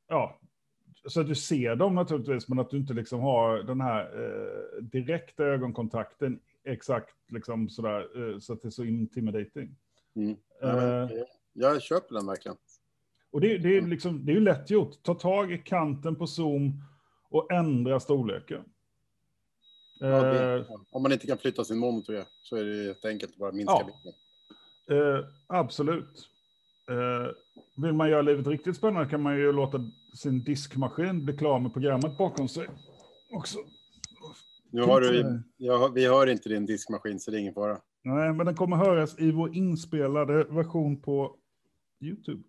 ja, 0.08 0.40
så 1.06 1.20
att 1.20 1.28
du 1.28 1.34
ser 1.34 1.76
dem 1.76 1.94
naturligtvis, 1.94 2.48
men 2.48 2.58
att 2.58 2.70
du 2.70 2.76
inte 2.76 2.94
liksom 2.94 3.20
har 3.20 3.62
den 3.62 3.80
här 3.80 4.24
eh, 4.24 4.82
direkta 4.82 5.44
ögonkontakten 5.44 6.40
exakt 6.64 7.14
liksom 7.28 7.68
sådär, 7.68 8.32
eh, 8.32 8.38
så 8.38 8.52
att 8.52 8.62
det 8.62 8.68
är 8.68 8.70
så 8.70 8.84
intimidating. 8.84 9.76
Mm. 10.16 10.36
Ja, 10.60 11.08
jag 11.52 11.82
köper 11.82 12.14
den 12.14 12.26
verkligen. 12.26 12.56
Och 13.34 13.40
det, 13.40 13.58
det, 13.58 13.76
är 13.76 13.82
liksom, 13.82 14.26
det 14.26 14.32
är 14.32 14.34
ju 14.34 14.40
lätt 14.40 14.70
gjort. 14.70 15.02
Ta 15.02 15.14
tag 15.14 15.52
i 15.52 15.58
kanten 15.58 16.16
på 16.16 16.26
Zoom 16.26 16.82
och 17.30 17.52
ändra 17.52 18.00
storleken. 18.00 18.64
Ja, 20.00 20.34
eh, 20.34 20.66
om 20.90 21.02
man 21.02 21.12
inte 21.12 21.26
kan 21.26 21.38
flytta 21.38 21.64
sin 21.64 21.78
monitor 21.78 22.24
så 22.42 22.56
är 22.56 22.64
det 22.64 22.84
jätteenkelt 22.84 23.32
att 23.32 23.38
bara 23.38 23.52
minska 23.52 23.86
ja. 24.86 24.94
Eh, 24.94 25.24
absolut. 25.46 26.28
Eh, 26.90 27.32
vill 27.82 27.92
man 27.92 28.10
göra 28.10 28.22
livet 28.22 28.46
riktigt 28.46 28.76
spännande 28.76 29.10
kan 29.10 29.22
man 29.22 29.36
ju 29.36 29.52
låta 29.52 29.90
sin 30.14 30.44
diskmaskin 30.44 31.24
bli 31.24 31.36
klar 31.36 31.58
med 31.58 31.72
programmet 31.72 32.18
bakom 32.18 32.48
sig 32.48 32.68
också. 33.32 33.58
Nu 34.70 34.82
har 34.82 35.00
du, 35.00 35.42
jag, 35.56 35.94
vi 35.94 36.06
hör 36.06 36.26
inte 36.26 36.48
din 36.48 36.66
diskmaskin 36.66 37.20
så 37.20 37.30
det 37.30 37.36
är 37.36 37.40
ingen 37.40 37.54
fara. 37.54 37.78
Nej, 38.02 38.32
men 38.32 38.46
den 38.46 38.56
kommer 38.56 38.76
höras 38.76 39.18
i 39.18 39.30
vår 39.30 39.56
inspelade 39.56 40.44
version 40.44 41.02
på 41.02 41.36
YouTube. 42.00 42.42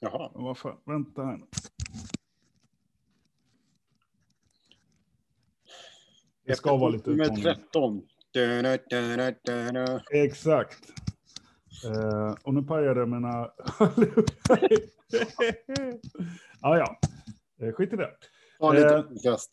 Jaha. 0.00 0.30
Vad 0.34 0.58
fan, 0.58 0.76
vänta 0.84 1.24
här. 1.24 1.40
Det 6.46 6.56
ska 6.56 6.76
vara 6.76 6.90
lite 6.90 7.10
Med 7.10 7.42
13. 7.42 8.02
Exakt. 10.10 10.84
Uh, 11.86 12.34
och 12.42 12.54
nu 12.54 12.62
pajade 12.62 13.00
jag 13.00 13.08
mina... 13.08 13.28
ja, 16.60 16.78
ja. 16.78 16.98
Uh, 17.62 17.72
skit 17.72 17.92
i 17.92 17.96
det. 17.96 18.10
Ha 18.58 18.72
lite 18.72 19.04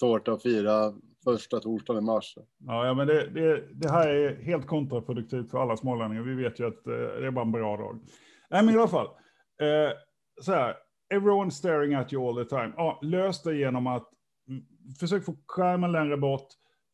uh, 0.06 0.34
och 0.34 0.42
fira 0.42 0.94
första 1.24 1.60
torsdagen 1.60 2.04
i 2.04 2.06
mars. 2.06 2.38
Ja, 2.58 2.86
ja 2.86 2.94
men 2.94 3.08
det, 3.08 3.30
det, 3.30 3.74
det, 3.74 3.92
här 3.92 4.08
är 4.08 4.36
helt 4.44 4.68
kontraproduktivt 4.68 5.51
för 5.51 5.62
alla 5.62 5.77
smålänningar. 5.77 6.24
Vi 6.24 6.36
vet 6.36 6.60
ju 6.60 6.68
att 6.68 6.84
det 6.84 7.27
är 7.27 7.32
bara 7.32 7.46
en 7.46 7.51
bra 7.51 7.77
dag. 7.77 8.00
Nej, 8.50 8.66
men 8.66 8.75
i 8.75 8.77
alla 8.77 8.88
fall 8.88 9.08
så 10.41 10.51
här, 10.53 10.75
everyone 11.10 11.51
staring 11.51 11.94
at 11.94 12.13
you 12.13 12.29
all 12.29 12.46
the 12.46 12.50
time. 12.50 12.74
Ja, 12.77 13.00
lös 13.01 13.44
det 13.44 13.56
genom 13.56 13.88
att 13.88 14.10
mm, 14.50 14.63
försök 15.00 15.25
få 15.25 15.36
skärmen 15.48 15.91
längre 15.91 16.17
bort, 16.17 16.48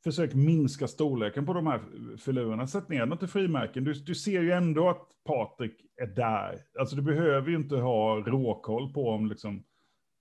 försök 0.03 0.33
minska 0.33 0.87
storleken 0.87 1.45
på 1.45 1.53
de 1.53 1.67
här 1.67 1.81
filurerna. 2.17 2.67
Sätt 2.67 2.89
ner 2.89 3.05
dem 3.05 3.17
till 3.17 3.27
frimärken. 3.27 3.83
Du, 3.83 3.93
du 3.93 4.15
ser 4.15 4.41
ju 4.41 4.51
ändå 4.51 4.89
att 4.89 5.07
Patrik 5.25 5.85
är 6.01 6.07
där. 6.07 6.59
Alltså 6.79 6.95
du 6.95 7.01
behöver 7.01 7.49
ju 7.49 7.55
inte 7.55 7.75
ha 7.75 8.15
råkoll 8.15 8.93
på 8.93 9.09
om, 9.09 9.27
liksom, 9.27 9.63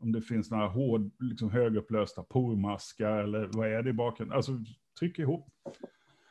om 0.01 0.13
det 0.13 0.23
finns 0.23 0.51
några 0.51 0.67
hård, 0.67 1.11
liksom 1.19 1.51
högupplösta 1.51 2.23
pormaskar 2.23 3.19
eller 3.19 3.51
vad 3.53 3.69
är 3.69 3.83
det 3.83 3.91
i 3.91 3.93
bakgrunden. 3.93 4.37
Alltså 4.37 4.53
tryck 4.99 5.19
ihop. 5.19 5.49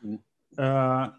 Mm. 0.03 0.19
Uh, 0.60 1.10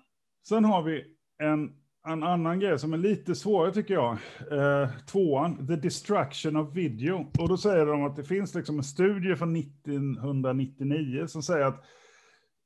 sen 0.49 0.64
har 0.64 0.83
vi 0.83 1.05
en 1.38 1.82
en 2.09 2.23
annan 2.23 2.61
grej 2.61 2.78
som 2.78 2.92
är 2.92 2.97
lite 2.97 3.35
svårare 3.35 3.73
tycker 3.73 3.94
jag. 3.94 4.12
Eh, 4.50 4.88
tvåan, 5.06 5.66
The 5.66 5.76
Distraction 5.76 6.56
of 6.56 6.76
Video. 6.76 7.26
Och 7.38 7.49
då 7.49 7.56
säger 7.56 7.87
de 7.87 8.04
att 8.04 8.16
det 8.16 8.25
finns 8.25 8.54
liksom 8.54 8.78
en 8.78 8.85
studie 8.85 9.37
från 9.37 9.56
1999 9.56 11.26
som 11.26 11.42
säger 11.42 11.64
att 11.64 11.85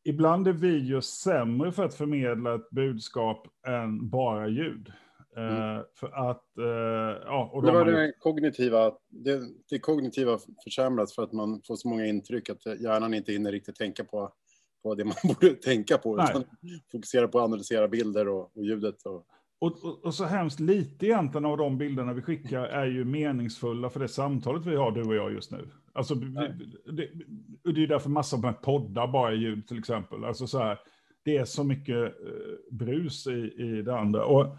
ibland 0.04 0.48
är 0.48 0.52
video 0.52 1.00
sämre 1.00 1.72
för 1.72 1.84
att 1.84 1.94
förmedla 1.94 2.54
ett 2.54 2.70
budskap 2.70 3.46
än 3.66 4.08
bara 4.08 4.48
ljud. 4.48 4.92
Eh, 5.36 5.72
mm. 5.72 5.84
För 5.94 6.30
att, 6.30 6.58
eh, 6.58 7.22
ja, 7.24 7.50
och 7.52 7.62
det 7.62 7.72
var 7.72 7.84
det 7.84 8.12
kognitiva, 8.20 8.92
det, 9.08 9.40
det 9.70 9.78
kognitiva 9.78 10.38
försämras 10.64 11.14
för 11.14 11.22
att 11.22 11.32
man 11.32 11.62
får 11.66 11.76
så 11.76 11.88
många 11.88 12.06
intryck 12.06 12.50
att 12.50 12.66
hjärnan 12.80 13.14
inte 13.14 13.32
hinner 13.32 13.52
riktigt 13.52 13.76
tänka 13.76 14.04
på, 14.04 14.32
på 14.82 14.94
det 14.94 15.04
man 15.04 15.14
borde 15.24 15.54
tänka 15.54 15.98
på. 15.98 16.16
Nej. 16.16 16.26
Utan 16.30 16.44
fokusera 16.92 17.28
på 17.28 17.38
att 17.38 17.44
analysera 17.44 17.88
bilder 17.88 18.28
och, 18.28 18.56
och 18.56 18.64
ljudet. 18.64 19.02
Och... 19.02 19.26
Och, 19.58 19.84
och, 19.84 20.04
och, 20.04 20.14
så 20.14 20.24
hemskt 20.24 20.60
lite 20.60 21.06
egentligen 21.06 21.44
av 21.44 21.56
de 21.56 21.78
bilderna 21.78 22.12
vi 22.12 22.22
skickar 22.22 22.60
är 22.60 22.86
ju 22.86 23.04
meningsfulla 23.04 23.90
för 23.90 24.00
det 24.00 24.08
samtalet 24.08 24.66
vi 24.66 24.76
har, 24.76 24.90
du 24.90 25.02
och 25.02 25.14
jag 25.14 25.32
just 25.32 25.50
nu. 25.50 25.68
Alltså, 25.92 26.14
det, 26.14 26.58
det, 26.92 27.08
det 27.72 27.82
är 27.82 27.86
därför 27.86 28.10
massor 28.10 28.38
med 28.38 28.62
poddar 28.62 29.06
bara 29.06 29.28
är 29.28 29.36
ljud 29.36 29.68
till 29.68 29.78
exempel. 29.78 30.24
Alltså 30.24 30.46
så 30.46 30.58
här, 30.58 30.78
det 31.24 31.36
är 31.36 31.44
så 31.44 31.64
mycket 31.64 32.04
eh, 32.04 32.76
brus 32.76 33.26
i, 33.26 33.54
i 33.56 33.82
det 33.82 33.98
andra. 33.98 34.24
Och 34.24 34.56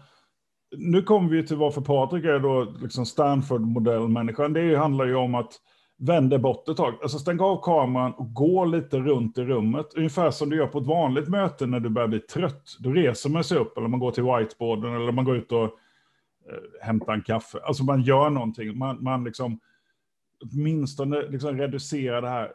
nu 0.76 1.02
kommer 1.02 1.30
vi 1.30 1.46
till 1.46 1.56
varför 1.56 1.80
Patrik 1.80 2.24
är 2.24 2.38
då 2.38 2.74
liksom 2.82 3.04
Stanford-modellmänniskan. 3.04 4.52
Det 4.52 4.76
handlar 4.76 5.04
ju 5.04 5.14
om 5.14 5.34
att 5.34 5.52
vända 5.98 6.38
bort 6.38 6.68
ett 6.68 6.76
tag. 6.76 6.94
Alltså 7.02 7.18
stäng 7.18 7.40
av 7.40 7.62
kameran 7.62 8.12
och 8.12 8.34
gå 8.34 8.64
lite 8.64 8.98
runt 8.98 9.38
i 9.38 9.42
rummet. 9.42 9.94
Ungefär 9.96 10.30
som 10.30 10.50
du 10.50 10.56
gör 10.56 10.66
på 10.66 10.78
ett 10.78 10.86
vanligt 10.86 11.28
möte 11.28 11.66
när 11.66 11.80
du 11.80 11.88
börjar 11.88 12.08
bli 12.08 12.20
trött. 12.20 12.76
Då 12.78 12.92
reser 12.92 13.30
man 13.30 13.44
sig 13.44 13.58
upp 13.58 13.78
eller 13.78 13.88
man 13.88 14.00
går 14.00 14.10
till 14.10 14.22
whiteboarden 14.22 14.94
eller 14.94 15.12
man 15.12 15.24
går 15.24 15.36
ut 15.36 15.52
och 15.52 15.64
eh, 15.64 15.70
hämtar 16.82 17.12
en 17.12 17.22
kaffe. 17.22 17.58
Alltså 17.64 17.84
man 17.84 18.02
gör 18.02 18.30
någonting. 18.30 18.78
Man, 18.78 19.02
man 19.04 19.24
liksom 19.24 19.60
åtminstone 20.44 21.22
liksom 21.22 21.58
reducerar 21.58 22.22
det 22.22 22.28
här 22.28 22.52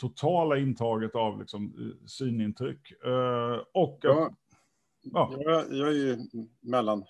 totala 0.00 0.56
intaget 0.58 1.14
av 1.14 1.40
liksom, 1.40 1.64
eh, 1.78 2.06
synintryck. 2.06 2.92
Uh, 3.06 3.60
och 3.74 3.98
ja. 4.02 4.30
Ja. 5.12 5.34
Jag, 5.38 5.72
jag, 5.72 5.88
är 5.88 5.92
ju 5.92 6.16
mellan, 6.60 7.02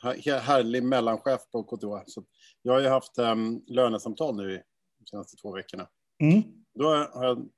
härlig 0.43 0.83
mellanchef 0.83 1.41
på 1.53 1.63
KTH. 1.63 2.05
Så 2.07 2.23
jag 2.63 2.73
har 2.73 2.81
ju 2.81 2.89
haft 2.89 3.19
um, 3.19 3.63
lönesamtal 3.67 4.37
nu 4.37 4.63
de 5.07 5.11
senaste 5.11 5.37
två 5.37 5.53
veckorna. 5.53 5.89
Mm. 6.23 6.43
Då 6.75 6.85
har 6.89 7.25
jag 7.25 7.49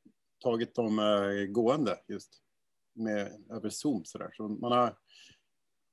tagit 0.43 0.75
dem 0.75 0.99
uh, 0.99 1.47
gående 1.47 1.99
just 2.09 2.43
med, 2.95 3.45
över 3.51 3.71
Zoom. 3.71 4.05
Så, 4.05 4.19
där. 4.19 4.31
så 4.33 4.49
man 4.49 4.73
har 4.73 4.97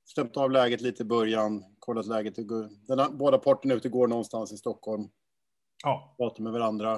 stämt 0.10 0.38
av 0.38 0.52
läget 0.52 0.82
lite 0.82 1.04
i 1.04 1.06
början, 1.06 1.64
kollat 1.80 2.06
läget. 2.06 2.36
Den, 2.88 3.18
båda 3.18 3.38
parterna 3.38 3.74
ute 3.74 3.90
går 3.90 4.08
någonstans 4.08 4.52
i 4.52 4.58
Stockholm. 4.58 5.10
Ja. 5.84 6.16
Pratar 6.18 6.44
med 6.44 6.54
varandra. 6.54 6.94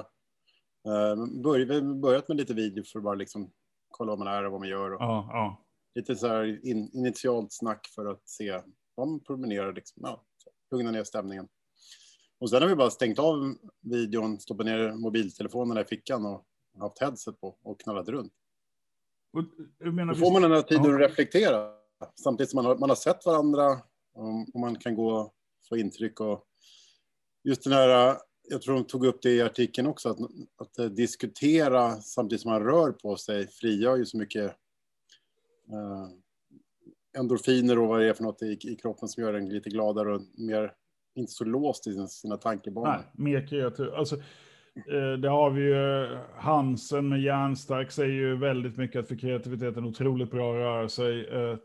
Uh, 0.88 1.42
börj, 1.42 1.82
börjat 1.82 2.28
med 2.28 2.36
lite 2.36 2.54
video 2.54 2.84
för 2.84 2.98
att 2.98 3.04
bara 3.04 3.14
liksom 3.14 3.52
kolla 3.88 4.12
vad 4.12 4.18
man 4.18 4.28
är 4.28 4.44
och 4.44 4.52
vad 4.52 4.60
man 4.60 4.68
gör. 4.68 4.94
Och, 4.94 5.02
ja, 5.02 5.28
ja 5.32 5.64
lite 5.98 6.16
så 6.16 6.28
här 6.28 6.66
in, 6.66 6.90
initialt 6.92 7.52
snack 7.52 7.86
för 7.94 8.06
att 8.06 8.28
se 8.28 8.62
vad 8.94 9.08
man 9.08 9.20
promenerar, 9.20 9.72
liksom, 9.72 10.02
ja, 10.06 10.24
lugna 10.70 10.90
ner 10.90 11.04
stämningen. 11.04 11.48
Och 12.40 12.50
sen 12.50 12.62
har 12.62 12.68
vi 12.68 12.74
bara 12.74 12.90
stängt 12.90 13.18
av 13.18 13.54
videon, 13.80 14.40
stoppat 14.40 14.66
ner 14.66 14.92
mobiltelefonerna 14.92 15.80
i 15.80 15.84
fickan 15.84 16.26
och 16.26 16.44
haft 16.78 17.00
headset 17.00 17.40
på 17.40 17.56
och 17.62 17.80
knallat 17.80 18.08
runt. 18.08 18.32
Och, 19.32 19.94
menar, 19.94 20.14
Då 20.14 20.20
får 20.20 20.32
man 20.32 20.42
den 20.42 20.52
här 20.52 20.62
tiden 20.62 20.84
ja. 20.84 20.94
att 20.94 21.00
reflektera 21.00 21.72
samtidigt 22.14 22.50
som 22.50 22.56
man 22.56 22.64
har, 22.64 22.78
man 22.78 22.88
har 22.88 22.96
sett 22.96 23.26
varandra 23.26 23.80
och, 24.52 24.60
man 24.60 24.76
kan 24.76 24.94
gå 24.94 25.12
och 25.12 25.34
få 25.68 25.76
intryck 25.76 26.20
och 26.20 26.44
just 27.44 27.64
den 27.64 27.72
här 27.72 28.16
jag 28.50 28.62
tror 28.62 28.74
de 28.74 28.84
tog 28.84 29.06
upp 29.06 29.22
det 29.22 29.30
i 29.30 29.42
artikeln 29.42 29.86
också, 29.86 30.08
att, 30.08 30.18
att 30.56 30.96
diskutera 30.96 31.96
samtidigt 31.96 32.42
som 32.42 32.50
man 32.50 32.62
rör 32.62 32.92
på 32.92 33.16
sig 33.16 33.48
frigör 33.48 33.96
ju 33.96 34.06
så 34.06 34.16
mycket 34.16 34.44
eh, 35.68 36.08
endorfiner 37.18 37.78
och 37.78 37.88
vad 37.88 38.00
det 38.00 38.08
är 38.08 38.14
för 38.14 38.24
något 38.24 38.42
i, 38.42 38.58
i 38.62 38.76
kroppen 38.76 39.08
som 39.08 39.22
gör 39.22 39.34
en 39.34 39.48
lite 39.48 39.70
gladare 39.70 40.14
och 40.14 40.22
mer, 40.34 40.72
inte 41.18 41.32
så 41.32 41.44
låst 41.44 41.86
i 41.86 42.06
sina, 42.08 42.36
tankebanor. 42.36 42.88
Nej, 42.88 43.04
mer 43.12 43.46
kreativ. 43.46 43.94
Alltså, 43.94 44.16
eh, 44.76 45.12
det 45.22 45.28
har 45.28 45.50
vi 45.50 45.62
ju, 45.62 46.18
Hansen 46.36 47.08
med 47.08 47.22
järnstark 47.22 47.90
säger 47.90 48.14
ju 48.14 48.36
väldigt 48.36 48.76
mycket 48.76 49.00
att 49.00 49.08
för 49.08 49.16
kreativiteten 49.16 49.84
otroligt 49.84 50.30
bra 50.30 50.50
att 50.50 50.56
röra 50.56 50.88
sig. 50.88 51.28
Eh, 51.28 51.56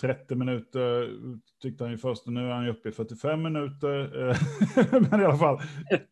30 0.00 0.34
minuter 0.34 1.10
tyckte 1.62 1.84
han 1.84 1.90
ju 1.90 1.98
först, 1.98 2.26
och 2.26 2.32
nu 2.32 2.40
är 2.40 2.52
han 2.52 2.64
ju 2.64 2.70
uppe 2.70 2.88
i 2.88 2.92
45 2.92 3.42
minuter. 3.42 4.28
Eh, 4.28 4.36
men 5.10 5.20
i 5.20 5.24
alla 5.24 5.36
fall. 5.36 5.58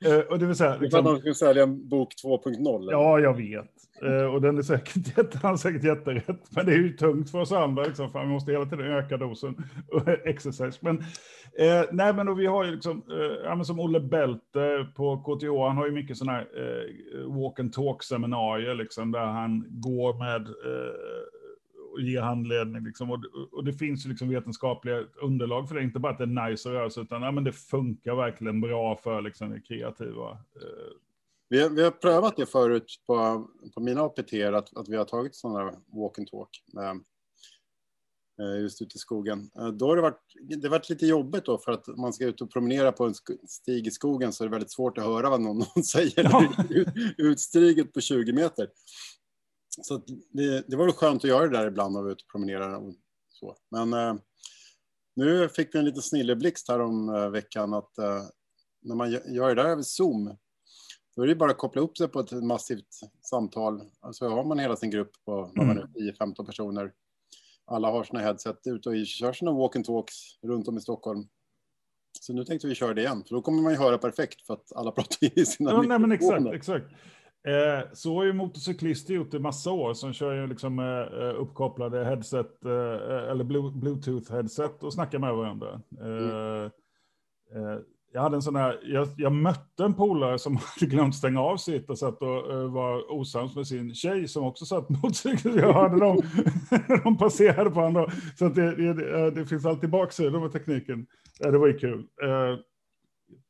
Eh, 0.05 0.19
och 0.19 0.39
det 0.39 0.47
vill 0.47 0.57
säga, 0.57 0.77
liksom, 0.77 1.05
det 1.05 1.19
skulle 1.19 1.35
sälja 1.35 1.63
en 1.63 1.89
bok 1.89 2.15
2.0? 2.25 2.89
Ja, 2.91 3.19
jag 3.19 3.37
vet. 3.37 3.73
Eh, 4.03 4.35
och 4.35 4.41
den 4.41 4.59
är 4.59 4.63
säkert, 4.63 5.17
jätte, 5.19 5.39
han 5.43 5.53
är 5.53 5.57
säkert 5.57 5.85
jätterätt. 5.85 6.51
Men 6.51 6.67
det 6.67 6.73
är 6.73 6.77
ju 6.77 6.97
tungt 6.97 7.31
för 7.31 7.41
oss 7.41 7.53
andra, 7.53 7.85
liksom, 7.85 8.13
för 8.13 8.21
vi 8.21 8.27
måste 8.27 8.53
hela 8.53 8.67
tiden 8.67 8.87
öka 8.87 9.17
dosen 9.17 9.57
exercise. 10.25 10.79
Men, 10.81 10.99
eh, 11.59 11.85
nej, 11.93 12.15
men 12.15 12.29
och 12.29 12.41
vi 12.41 12.47
har 12.47 12.65
ju 12.65 12.71
liksom, 12.71 13.03
eh, 13.45 13.63
som 13.63 13.81
Olle 13.81 14.01
Bälte 14.01 14.87
på 14.95 15.17
KTH, 15.17 15.69
han 15.69 15.77
har 15.77 15.87
ju 15.87 15.93
mycket 15.93 16.17
sådana 16.17 16.39
här 16.39 16.47
eh, 16.57 17.33
walk 17.35 17.61
and 17.61 17.73
talk-seminarier, 17.73 18.75
liksom, 18.75 19.13
där 19.13 19.27
han 19.27 19.65
går 19.69 20.19
med 20.19 20.47
eh, 20.47 21.39
och 21.93 22.01
ger 22.01 22.21
handledning. 22.21 22.85
Liksom. 22.85 23.11
Och, 23.11 23.21
och, 23.53 23.65
det 23.65 23.73
finns 23.73 24.07
ju 24.07 24.09
liksom 24.09 24.29
vetenskapliga 24.29 25.05
underlag 25.23 25.69
för 25.69 25.75
det. 25.75 25.83
Inte 25.83 25.99
bara 25.99 26.13
att 26.13 26.19
det 26.19 26.25
är 26.25 26.49
nice 26.49 26.69
att 26.69 26.75
röra 26.75 26.91
sig, 26.91 27.03
utan 27.03 27.23
ja, 27.23 27.31
men 27.31 27.45
det 27.45 27.53
funkar 27.53 28.15
verkligen 28.15 28.61
bra 28.61 28.97
för 28.97 29.23
liksom, 29.23 29.51
det 29.51 29.61
kreativa. 29.61 30.31
Eh. 30.31 31.08
Vi, 31.49 31.61
har, 31.61 31.71
vi 31.71 31.83
har 31.83 31.91
prövat 31.91 32.37
det 32.37 32.47
förut 32.47 33.03
på, 33.07 33.49
på 33.75 33.81
mina 33.81 34.03
APT, 34.03 34.33
att, 34.55 34.77
att 34.77 34.89
vi 34.89 34.97
har 34.97 35.05
tagit 35.05 35.37
sådana 35.37 35.83
walk 35.87 36.19
and 36.19 36.29
talk. 36.29 36.49
Med, 36.73 37.01
eh, 38.43 38.61
just 38.61 38.83
ute 38.83 38.97
i 38.97 38.99
skogen. 38.99 39.51
Eh, 39.59 39.69
då 39.69 39.87
har 39.87 39.97
det 39.97 40.03
varit, 40.03 40.23
det 40.63 40.69
varit 40.69 40.91
lite 40.91 41.07
jobbigt 41.07 41.45
då 41.45 41.59
för 41.59 41.73
att 41.73 41.87
man 41.87 42.13
ska 42.13 42.25
ut 42.25 42.41
och 42.41 42.53
promenera 42.53 42.93
på 42.93 43.05
en 43.05 43.15
stig 43.49 43.87
i 43.87 43.91
skogen 43.91 44.33
så 44.33 44.45
är 44.45 44.49
det 44.49 44.53
väldigt 44.53 44.73
svårt 44.73 44.99
att 44.99 45.05
höra 45.05 45.31
vad 45.31 45.41
någon, 45.41 45.59
någon 45.75 45.85
säger 45.85 46.25
ja. 46.25 46.55
utstiget 47.19 47.93
på 47.93 48.01
20 48.01 48.33
meter. 48.33 48.69
Så 49.83 50.03
det, 50.33 50.65
det, 50.69 50.77
var 50.77 50.85
väl 50.85 50.95
skönt 50.95 51.25
att 51.25 51.31
göra 51.31 51.49
det 51.49 51.59
där 51.59 51.67
ibland 51.67 51.97
och 51.97 52.03
vara 52.03 52.13
ute 52.13 52.25
och 52.25 52.33
promenera 52.33 52.79
och 52.79 52.95
så. 53.29 53.57
Men 53.71 53.93
eh, 53.93 54.15
nu 55.17 55.49
fick 55.49 55.75
vi 55.75 55.79
en 55.79 55.85
liten 55.85 56.03
snilleblixt 56.03 56.69
här 56.69 56.81
om 56.81 57.09
eh, 57.09 57.29
veckan 57.29 57.75
att 57.75 57.99
eh, 57.99 58.23
när 58.83 58.95
man 58.95 59.11
gör 59.11 59.55
det 59.55 59.63
där 59.63 59.71
över 59.71 59.83
Zoom 59.83 60.37
då 61.19 61.25
är 61.25 61.27
det 61.27 61.35
bara 61.35 61.51
att 61.51 61.59
koppla 61.59 61.83
upp 61.83 61.99
sig 61.99 62.09
på 62.09 62.21
ett 62.21 62.33
massivt 62.33 63.01
samtal. 63.23 63.83
Alltså 64.01 64.29
har 64.29 64.45
man 64.45 64.59
hela 64.59 64.77
sin 64.77 64.91
grupp 64.91 65.11
på 65.25 65.53
mm. 65.57 65.79
10-15 65.79 66.47
personer. 66.47 66.93
Alla 67.65 67.91
har 67.91 68.05
sina 68.05 68.21
headset 68.21 68.67
ute 68.67 68.89
och 68.89 69.07
kör 69.07 69.33
sina 69.33 69.53
walk 69.53 69.77
and 69.77 69.85
talks 69.85 70.15
runt 70.43 70.69
om 70.69 70.77
i 70.77 70.81
Stockholm. 70.81 71.25
Så 72.21 72.33
nu 72.33 72.45
tänkte 72.45 72.67
vi 72.67 72.75
köra 72.75 72.95
det 72.95 73.01
igen, 73.01 73.25
för 73.29 73.35
då 73.35 73.43
kommer 73.43 73.63
man 73.63 73.73
ju 73.73 73.79
höra 73.79 73.99
perfekt 73.99 74.47
för 74.47 74.55
att 74.55 74.73
alla 74.77 74.91
pratar 74.93 75.39
i 75.39 75.47
sina 75.47 75.71
ja, 75.71 75.83
nej, 75.83 75.99
men 75.99 76.13
exakt, 76.13 76.47
exakt. 76.47 76.87
Eh, 77.47 77.93
så 77.93 78.15
har 78.15 78.25
ju 78.25 78.33
motorcyklister 78.33 79.15
gjort 79.15 79.35
i 79.35 79.39
massa 79.39 79.73
år 79.73 79.95
som 79.95 80.13
kör 80.13 80.35
ju 80.35 80.47
liksom 80.47 80.79
eh, 80.79 81.41
uppkopplade 81.41 82.05
headset 82.05 82.65
eh, 82.65 83.31
eller 83.31 83.45
bluetooth-headset 83.71 84.83
och 84.83 84.93
snackar 84.93 85.19
med 85.19 85.35
varandra. 85.35 85.81
Mm. 86.01 86.71
Jag 88.13 88.21
hade 88.21 88.37
en 88.37 88.43
sån 88.43 88.57
här, 88.57 88.81
jag, 88.83 89.09
jag 89.17 89.33
mötte 89.33 89.85
en 89.85 89.95
polare 89.95 90.39
som 90.39 90.57
hade 90.81 90.91
glömt 90.91 91.15
stänga 91.15 91.41
av 91.41 91.57
sitt 91.57 91.91
och 91.91 91.99
satt 91.99 92.23
och 92.23 92.55
uh, 92.55 92.73
var 92.73 93.13
osams 93.13 93.57
med 93.57 93.67
sin 93.67 93.95
tjej 93.95 94.29
som 94.29 94.45
också 94.45 94.65
satt 94.65 94.89
motorcykel. 95.03 95.57
Jag 95.57 95.73
hörde 95.73 96.01
dem, 96.01 96.23
de 97.05 97.19
passerade 97.19 97.71
på 97.71 97.77
varandra. 97.77 98.11
Så 98.39 98.47
att 98.47 98.55
det, 98.55 98.93
det, 98.95 99.31
det 99.31 99.47
finns 99.47 99.67
alltid 99.67 99.91
baksidor 99.91 100.41
med 100.41 100.53
tekniken. 100.53 101.07
Det 101.39 101.59
var 101.59 101.67
ju 101.67 101.79
kul. 101.79 101.99
Uh, 101.99 102.59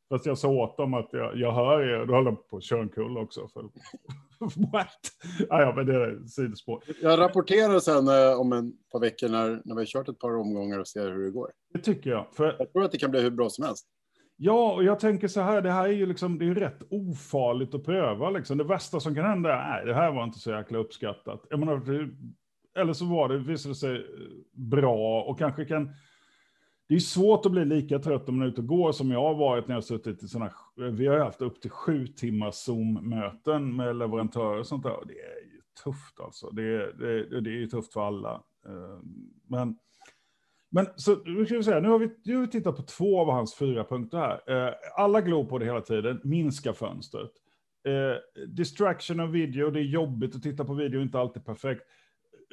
Fast 0.09 0.27
jag 0.27 0.39
sa 0.39 0.49
åt 0.49 0.77
dem 0.77 0.95
att 0.95 1.09
jag, 1.13 1.37
jag 1.37 1.53
hör 1.53 1.81
er, 1.81 2.07
då 2.07 2.15
höll 2.15 2.25
de 2.25 2.37
på 2.51 2.57
att 2.57 2.63
köra 2.63 2.81
en 2.81 2.89
kull 2.89 3.19
också. 3.19 3.49
För, 3.49 3.63
what? 4.73 4.89
Ah, 5.51 5.61
ja, 5.61 5.73
men 5.77 5.87
det 5.87 5.95
är 5.95 6.27
sidospår. 6.27 6.83
Jag 7.03 7.21
rapporterar 7.21 7.81
sen 7.81 8.09
eh, 8.09 8.41
om 8.41 8.53
en 8.53 8.73
par 8.93 9.01
veckor 9.01 9.29
när, 9.29 9.49
när 9.65 9.75
vi 9.75 9.81
har 9.81 9.87
kört 9.87 10.09
ett 10.09 10.19
par 10.19 10.37
omgångar 10.37 10.79
och 10.79 10.89
ser 10.89 11.11
hur 11.11 11.25
det 11.25 11.31
går. 11.31 11.51
Det 11.73 11.79
tycker 11.79 12.11
jag. 12.11 12.27
För... 12.33 12.57
Jag 12.59 12.73
tror 12.73 12.85
att 12.85 12.93
det 12.93 12.99
kan 12.99 13.11
bli 13.11 13.21
hur 13.21 13.31
bra 13.31 13.51
som 13.51 13.65
helst. 13.65 13.87
Ja, 14.41 14.73
och 14.73 14.85
jag 14.85 15.01
tänker 15.01 15.29
så 15.29 15.41
här, 15.41 15.63
det 15.63 15.71
här 15.71 15.89
är 15.89 15.93
ju 15.93 16.07
liksom, 16.07 16.39
det 16.39 16.45
är 16.45 16.55
rätt 16.55 16.83
ofarligt 16.91 17.75
att 17.75 17.85
pröva. 17.85 18.31
Liksom. 18.31 18.59
Det 18.59 18.65
värsta 18.65 19.01
som 19.01 19.15
kan 19.15 19.25
hända 19.25 19.53
är, 19.53 19.81
att 19.81 19.87
det 19.87 19.95
här 19.95 20.13
var 20.13 20.25
inte 20.25 20.39
så 20.39 20.51
jäkla 20.51 20.79
uppskattat. 20.79 21.47
Jag 21.51 21.61
menar, 21.61 21.77
det, 21.77 22.11
eller 22.81 22.93
så 22.93 23.05
var 23.05 23.29
det, 23.29 23.39
visade 23.39 23.75
sig 23.75 24.07
bra 24.53 25.23
och 25.23 25.39
kanske 25.39 25.65
kan 25.65 25.91
det 26.89 26.95
är 26.95 26.99
svårt 26.99 27.47
att 27.47 27.53
bli 27.53 27.65
lika 27.65 27.99
trött 27.99 28.29
om 28.29 28.37
man 28.37 28.47
är 28.47 28.51
ute 28.51 28.61
och 28.61 28.67
går 28.67 28.93
som 28.93 29.11
jag 29.11 29.23
har 29.23 29.35
varit 29.35 29.69
när 29.69 29.75
jag 29.75 29.77
har 29.77 29.83
suttit 29.83 30.23
i 30.23 30.29
sådana, 30.29 30.53
vi 30.77 31.07
har 31.07 31.19
haft 31.19 31.43
upp 31.43 31.61
till 31.61 31.71
sju 31.71 32.07
timmars 32.07 32.55
Zoom-möten 32.55 33.77
med 33.77 33.97
leverantörer 33.97 34.59
och 34.59 34.67
sånt 34.67 34.83
där. 34.83 34.97
Det 35.07 35.21
är 35.21 35.45
ju 35.45 35.61
tufft 35.85 36.21
alltså. 36.21 36.51
Det, 36.51 36.93
det, 36.93 37.41
det 37.41 37.51
är 37.51 37.55
ju 37.55 37.67
tufft 37.67 37.93
för 37.93 38.07
alla. 38.07 38.43
Eh, 38.67 39.01
men 39.49 39.79
men 40.71 40.87
så, 40.97 41.23
nu 41.25 41.47
ska 41.47 41.57
vi 41.57 41.63
säga, 41.63 41.81
nu 41.81 41.89
har 41.89 41.99
vi, 41.99 42.11
nu 42.25 42.35
har 42.35 42.43
vi 42.43 42.49
tittat 42.49 42.77
på 42.77 42.83
två 42.83 43.21
av 43.21 43.31
hans 43.31 43.55
fyra 43.55 43.85
punkter 43.85 44.19
här. 44.19 44.67
Eh, 44.67 44.75
alla 44.97 45.21
glor 45.21 45.45
på 45.45 45.59
det 45.59 45.65
hela 45.65 45.81
tiden, 45.81 46.21
minska 46.25 46.73
fönstret. 46.73 47.31
Eh, 47.89 48.45
distraction 48.47 49.21
av 49.21 49.31
video, 49.31 49.71
det 49.71 49.81
är 49.81 49.85
jobbigt 49.85 50.35
att 50.35 50.43
titta 50.43 50.65
på 50.65 50.75
video, 50.75 51.03
inte 51.03 51.19
alltid 51.19 51.45
perfekt. 51.45 51.83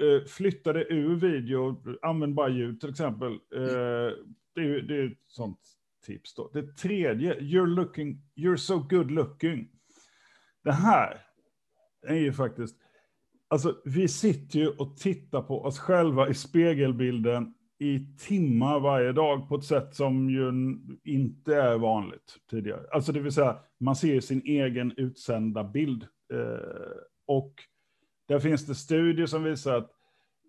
Eh, 0.02 0.28
flytta 0.28 0.74
det 0.74 0.86
ur 0.94 1.16
video, 1.16 1.84
använd 2.02 2.36
bara 2.36 2.50
ljud 2.50 2.82
till 2.82 2.90
exempel. 2.90 3.32
Eh, 3.32 4.12
det, 4.56 4.62
är, 4.62 4.82
det 4.82 4.96
är 4.96 5.06
ett 5.06 5.18
sånt 5.28 5.60
tips 6.06 6.36
då. 6.36 6.50
Det 6.54 6.78
tredje, 6.78 7.34
you're, 7.34 7.66
looking, 7.66 8.22
you're 8.36 8.56
so 8.56 8.80
good 8.80 9.12
looking. 9.12 9.70
Det 10.64 10.72
här 10.72 11.26
är 12.08 12.16
ju 12.16 12.34
faktiskt, 12.34 12.76
alltså 13.48 13.82
vi 13.86 14.08
sitter 14.08 14.60
ju 14.60 14.68
och 14.68 14.98
tittar 14.98 15.42
på 15.42 15.64
oss 15.64 15.80
själva 15.80 16.30
i 16.30 16.34
spegelbilden 16.34 17.55
i 17.80 18.00
timmar 18.28 18.80
varje 18.80 19.12
dag 19.12 19.50
på 19.50 19.56
ett 19.56 19.64
sätt 19.64 19.96
som 19.96 20.30
ju 20.30 20.50
inte 21.04 21.56
är 21.56 21.78
vanligt 21.78 22.38
tidigare. 22.50 22.82
Alltså 22.92 23.12
det 23.12 23.20
vill 23.20 23.32
säga, 23.32 23.58
man 23.80 23.96
ser 23.96 24.20
sin 24.20 24.42
egen 24.46 24.94
utsända 24.98 25.64
bild. 25.64 26.04
Eh, 26.34 26.98
och 27.28 27.54
där 28.28 28.40
finns 28.40 28.66
det 28.66 28.76
studier 28.76 29.26
som 29.26 29.44
visar 29.44 29.78
att 29.78 29.92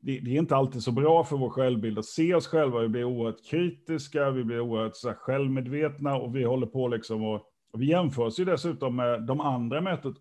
det, 0.03 0.21
det, 0.21 0.31
är 0.31 0.39
inte 0.39 0.57
alltid 0.57 0.83
så 0.83 0.93
bra 0.93 1.25
för 1.25 1.37
vår 1.37 1.51
självbild 1.51 1.99
att 1.99 2.05
se 2.05 2.35
oss 2.35 2.47
själva. 2.47 2.81
Vi 2.81 2.89
blir 2.89 3.05
oerhört 3.05 3.47
kritiska, 3.47 4.31
vi 4.31 4.45
blir 4.45 4.61
oerhört 4.61 4.97
så 4.97 5.09
här, 5.09 5.17
självmedvetna 5.17 6.17
och 6.17 6.37
vi 6.37 6.45
håller 6.45 6.67
på 6.67 6.89
liksom 6.89 7.25
och, 7.25 7.43
och 7.73 7.83
vi 7.83 7.95
oss 7.95 8.41
ju 8.41 8.45
dessutom 8.45 8.97
med 8.97 9.23
de 9.23 9.41
andra 9.41 9.81
mötet. 9.81 10.15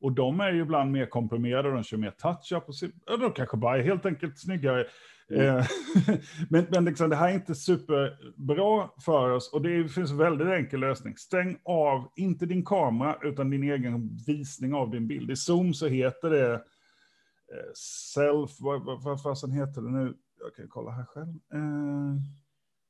Och 0.00 0.12
de 0.12 0.40
är 0.40 0.52
ju 0.52 0.60
ibland 0.60 0.92
mer 0.92 1.06
komprimerade, 1.06 1.70
de 1.70 1.82
kör 1.82 1.96
mer 1.96 2.10
touch-up 2.10 2.68
och 2.68 3.18
de 3.20 3.32
kanske 3.32 3.56
bara 3.56 3.78
är 3.78 3.82
helt 3.82 4.06
enkelt 4.06 4.38
snyggare. 4.38 4.86
Mm. 5.30 5.64
Men 6.50 6.66
men 6.70 6.84
liksom, 6.84 7.10
det 7.10 7.16
här 7.16 7.28
är 7.28 7.34
inte 7.34 7.54
superbra 7.54 8.90
för 9.04 9.30
oss 9.30 9.52
och 9.52 9.62
det 9.62 9.88
finns 9.88 10.10
en 10.10 10.16
väldigt 10.16 10.48
enkel 10.48 10.80
lösning. 10.80 11.16
Stäng 11.16 11.58
av, 11.64 12.12
inte 12.16 12.46
din 12.46 12.64
kamera, 12.64 13.18
utan 13.22 13.50
din 13.50 13.62
egen 13.62 14.16
visning 14.26 14.74
av 14.74 14.90
din 14.90 15.06
bild. 15.06 15.30
I 15.30 15.36
Zoom 15.36 15.74
så 15.74 15.86
heter 15.86 16.30
det 16.30 16.54
eh, 16.54 17.72
self, 18.14 18.50
vad, 18.60 18.84
vad, 18.84 19.02
vad 19.02 19.22
fasen 19.22 19.52
heter 19.52 19.80
det 19.80 19.90
nu? 19.90 20.14
Jag 20.40 20.54
kan 20.54 20.68
kolla 20.68 20.90
här 20.90 21.04
själv. 21.04 21.28
Eh... 21.28 22.20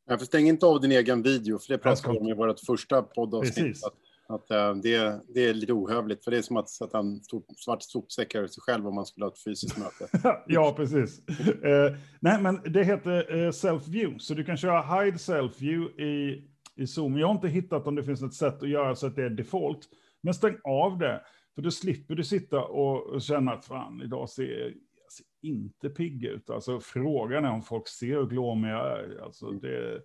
Ja, 0.08 0.18
för 0.18 0.26
stäng 0.26 0.48
inte 0.48 0.66
av 0.66 0.80
din 0.80 0.92
egen 0.92 1.22
video, 1.22 1.58
för 1.58 1.72
det 1.72 1.78
pratade 1.78 2.12
vi 2.12 2.18
om 2.18 2.28
i 2.28 2.34
vårt 2.34 2.60
första 2.60 3.02
poddavsnitt. 3.02 3.84
Att 3.84 3.94
att 4.28 4.50
äh, 4.50 4.74
det, 4.74 5.20
det 5.34 5.44
är 5.44 5.54
lite 5.54 5.72
ohövligt, 5.72 6.24
för 6.24 6.30
det 6.30 6.38
är 6.38 6.42
som 6.42 6.56
att 6.56 6.68
sätta 6.68 6.98
en 6.98 7.22
stor, 7.22 7.42
svart 7.56 7.82
sopsäck 7.82 8.34
över 8.34 8.48
sig 8.48 8.60
själv 8.60 8.88
om 8.88 8.94
man 8.94 9.06
skulle 9.06 9.26
ha 9.26 9.32
ett 9.32 9.42
fysiskt 9.44 9.78
möte. 9.78 10.08
ja, 10.46 10.74
precis. 10.76 11.22
uh, 11.48 11.96
nej, 12.20 12.42
men 12.42 12.60
det 12.64 12.84
heter 12.84 13.34
uh, 13.34 13.50
self-view, 13.50 14.18
så 14.18 14.34
du 14.34 14.44
kan 14.44 14.56
köra 14.56 14.82
hide 14.82 15.16
self-view 15.16 16.00
i, 16.00 16.44
i 16.76 16.86
Zoom. 16.86 17.18
Jag 17.18 17.26
har 17.26 17.34
inte 17.34 17.48
hittat 17.48 17.86
om 17.86 17.94
det 17.94 18.04
finns 18.04 18.22
ett 18.22 18.34
sätt 18.34 18.62
att 18.62 18.68
göra 18.68 18.94
så 18.94 19.06
att 19.06 19.16
det 19.16 19.24
är 19.24 19.30
default, 19.30 19.88
men 20.22 20.34
stäng 20.34 20.56
av 20.64 20.98
det, 20.98 21.22
för 21.54 21.62
då 21.62 21.70
slipper 21.70 22.14
du 22.14 22.24
sitta 22.24 22.60
och 22.64 23.22
känna 23.22 23.52
att 23.52 23.64
fan, 23.64 24.02
idag 24.04 24.30
ser 24.30 24.74
jag 25.06 25.12
ser 25.12 25.26
inte 25.42 25.88
pigg 25.88 26.24
ut. 26.24 26.50
Alltså 26.50 26.80
frågan 26.80 27.44
är 27.44 27.50
om 27.50 27.62
folk 27.62 27.88
ser 27.88 28.06
hur 28.06 28.26
glåmiga 28.26 28.72
jag 28.72 28.98
är. 28.98 29.24
Alltså, 29.24 29.50
det, 29.50 30.02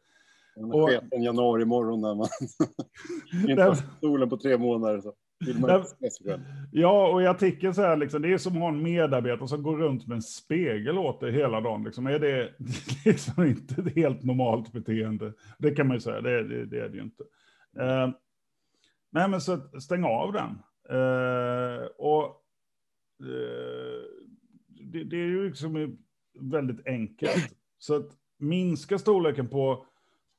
och, 0.56 0.90
sketen 0.90 1.24
januari 1.24 1.66
morgon 1.66 2.02
när 2.02 2.16
man 2.16 2.28
inte 3.50 3.64
har 3.64 3.78
solen 4.02 4.30
på 4.30 4.38
tre 4.38 4.58
månader. 4.58 5.02
Så 5.02 5.14
Ja, 6.72 7.08
och 7.08 7.22
i 7.22 7.28
artikeln 7.28 7.74
så 7.74 7.82
här, 7.82 7.98
liksom, 7.98 8.22
det 8.22 8.34
är 8.34 8.38
som 8.38 8.54
att 8.54 8.60
ha 8.60 8.70
en 8.70 8.84
medarbetare 8.84 9.48
som 9.48 9.64
går 9.64 9.78
runt 9.78 10.08
med 10.08 10.16
en 10.16 10.22
spegel 10.22 10.98
åt 10.98 11.20
dig 11.20 11.32
hela 11.32 11.62
dagen. 11.62 11.84
Liksom, 11.84 12.08
är 12.08 12.20
det 12.20 12.54
liksom 13.06 13.44
inte 13.44 13.82
ett 13.82 13.96
helt 13.96 14.24
normalt 14.24 14.72
beteende? 14.72 15.34
Det 15.58 15.72
kan 15.72 15.88
man 15.88 15.98
ju 15.98 16.02
säga, 16.02 16.22
det, 16.22 16.44
det, 16.44 16.66
det 16.66 16.80
är 16.80 16.90
det 16.90 16.98
ju 16.98 17.04
inte. 17.04 17.24
Uh, 17.80 18.14
nej, 19.12 19.30
men 19.30 19.42
så 19.42 19.58
stäng 19.80 20.04
av 20.04 20.34
den. 20.34 20.50
Uh, 20.98 21.86
och 21.98 22.26
uh, 23.24 24.04
det, 24.68 25.04
det, 25.04 25.16
är 25.16 25.28
ju 25.28 25.48
liksom 25.48 25.98
väldigt 26.40 26.88
enkelt. 26.88 27.56
Så 27.78 27.96
att 27.96 28.10
minska 28.40 28.98
storleken 28.98 29.48
på 29.48 29.86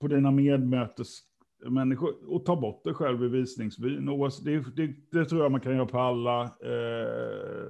på 0.02 0.08
dina 0.08 0.30
medmötesmänniskor 0.30 2.14
och 2.26 2.44
ta 2.44 2.56
bort 2.56 2.84
dig 2.84 2.94
själv 2.94 3.24
i 3.24 3.28
visningsvyn. 3.28 4.06
Det, 4.44 4.76
det, 4.76 4.94
det, 5.12 5.24
tror 5.24 5.42
jag 5.42 5.52
man 5.52 5.60
kan 5.60 5.76
göra 5.76 5.86
på 5.86 5.98
alla. 5.98 6.42
Eh, 6.42 7.66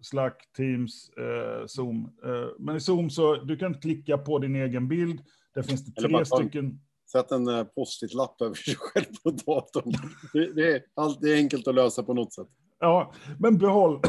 Slack, 0.00 0.52
Teams, 0.56 1.10
eh, 1.10 1.66
Zoom. 1.66 2.04
Eh, 2.24 2.48
men 2.58 2.76
i 2.76 2.80
Zoom 2.80 3.10
så 3.10 3.34
du 3.34 3.56
kan 3.56 3.74
klicka 3.74 4.18
på 4.18 4.38
din 4.38 4.56
egen 4.56 4.88
bild. 4.88 5.20
Där 5.54 5.62
finns 5.62 5.84
det 5.84 6.02
tre 6.02 6.24
stycken. 6.24 6.80
Sätt 7.12 7.32
en 7.32 7.48
uh, 7.48 7.64
post-it-lapp 7.64 8.40
över 8.40 8.54
sig 8.54 8.74
själv 8.78 9.04
på 9.24 9.30
datorn. 9.30 9.92
Det, 10.32 10.52
det, 10.52 10.72
är, 10.72 10.82
allt, 10.94 11.20
det 11.20 11.32
är 11.32 11.36
enkelt 11.36 11.68
att 11.68 11.74
lösa 11.74 12.02
på 12.02 12.14
något 12.14 12.32
sätt. 12.32 12.48
Ja, 12.78 13.12
men 13.38 13.58
behåll, 13.58 14.00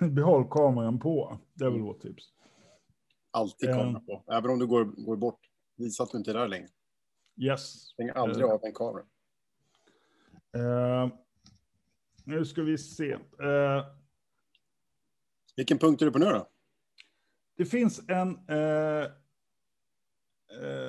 behåll 0.10 0.48
kameran 0.50 0.98
på. 0.98 1.38
Det 1.54 1.64
är 1.64 1.70
väl 1.70 1.80
vårt 1.80 2.00
tips. 2.00 2.24
Alltid 3.30 3.68
kameran 3.68 3.96
eh. 3.96 4.00
på, 4.00 4.24
även 4.32 4.50
om 4.50 4.58
du 4.58 4.66
går, 4.66 4.84
går 4.84 5.16
bort. 5.16 5.40
Visa 5.76 6.02
att 6.02 6.10
du 6.10 6.18
inte 6.18 6.30
är 6.30 6.34
där 6.34 6.48
längre. 6.48 6.68
Yes. 7.36 7.60
Stäng 7.62 8.10
aldrig 8.10 8.44
uh, 8.44 8.52
av 8.52 8.64
en 8.64 8.74
kamera. 8.74 9.04
Uh, 10.56 11.12
nu 12.24 12.44
ska 12.44 12.62
vi 12.62 12.78
se. 12.78 13.14
Uh, 13.14 13.84
Vilken 15.56 15.78
punkt 15.78 16.02
är 16.02 16.06
du 16.06 16.12
på 16.12 16.18
nu 16.18 16.24
då? 16.24 16.48
Det 17.56 17.64
finns 17.64 18.00
en... 18.08 18.28
Uh, 18.28 19.10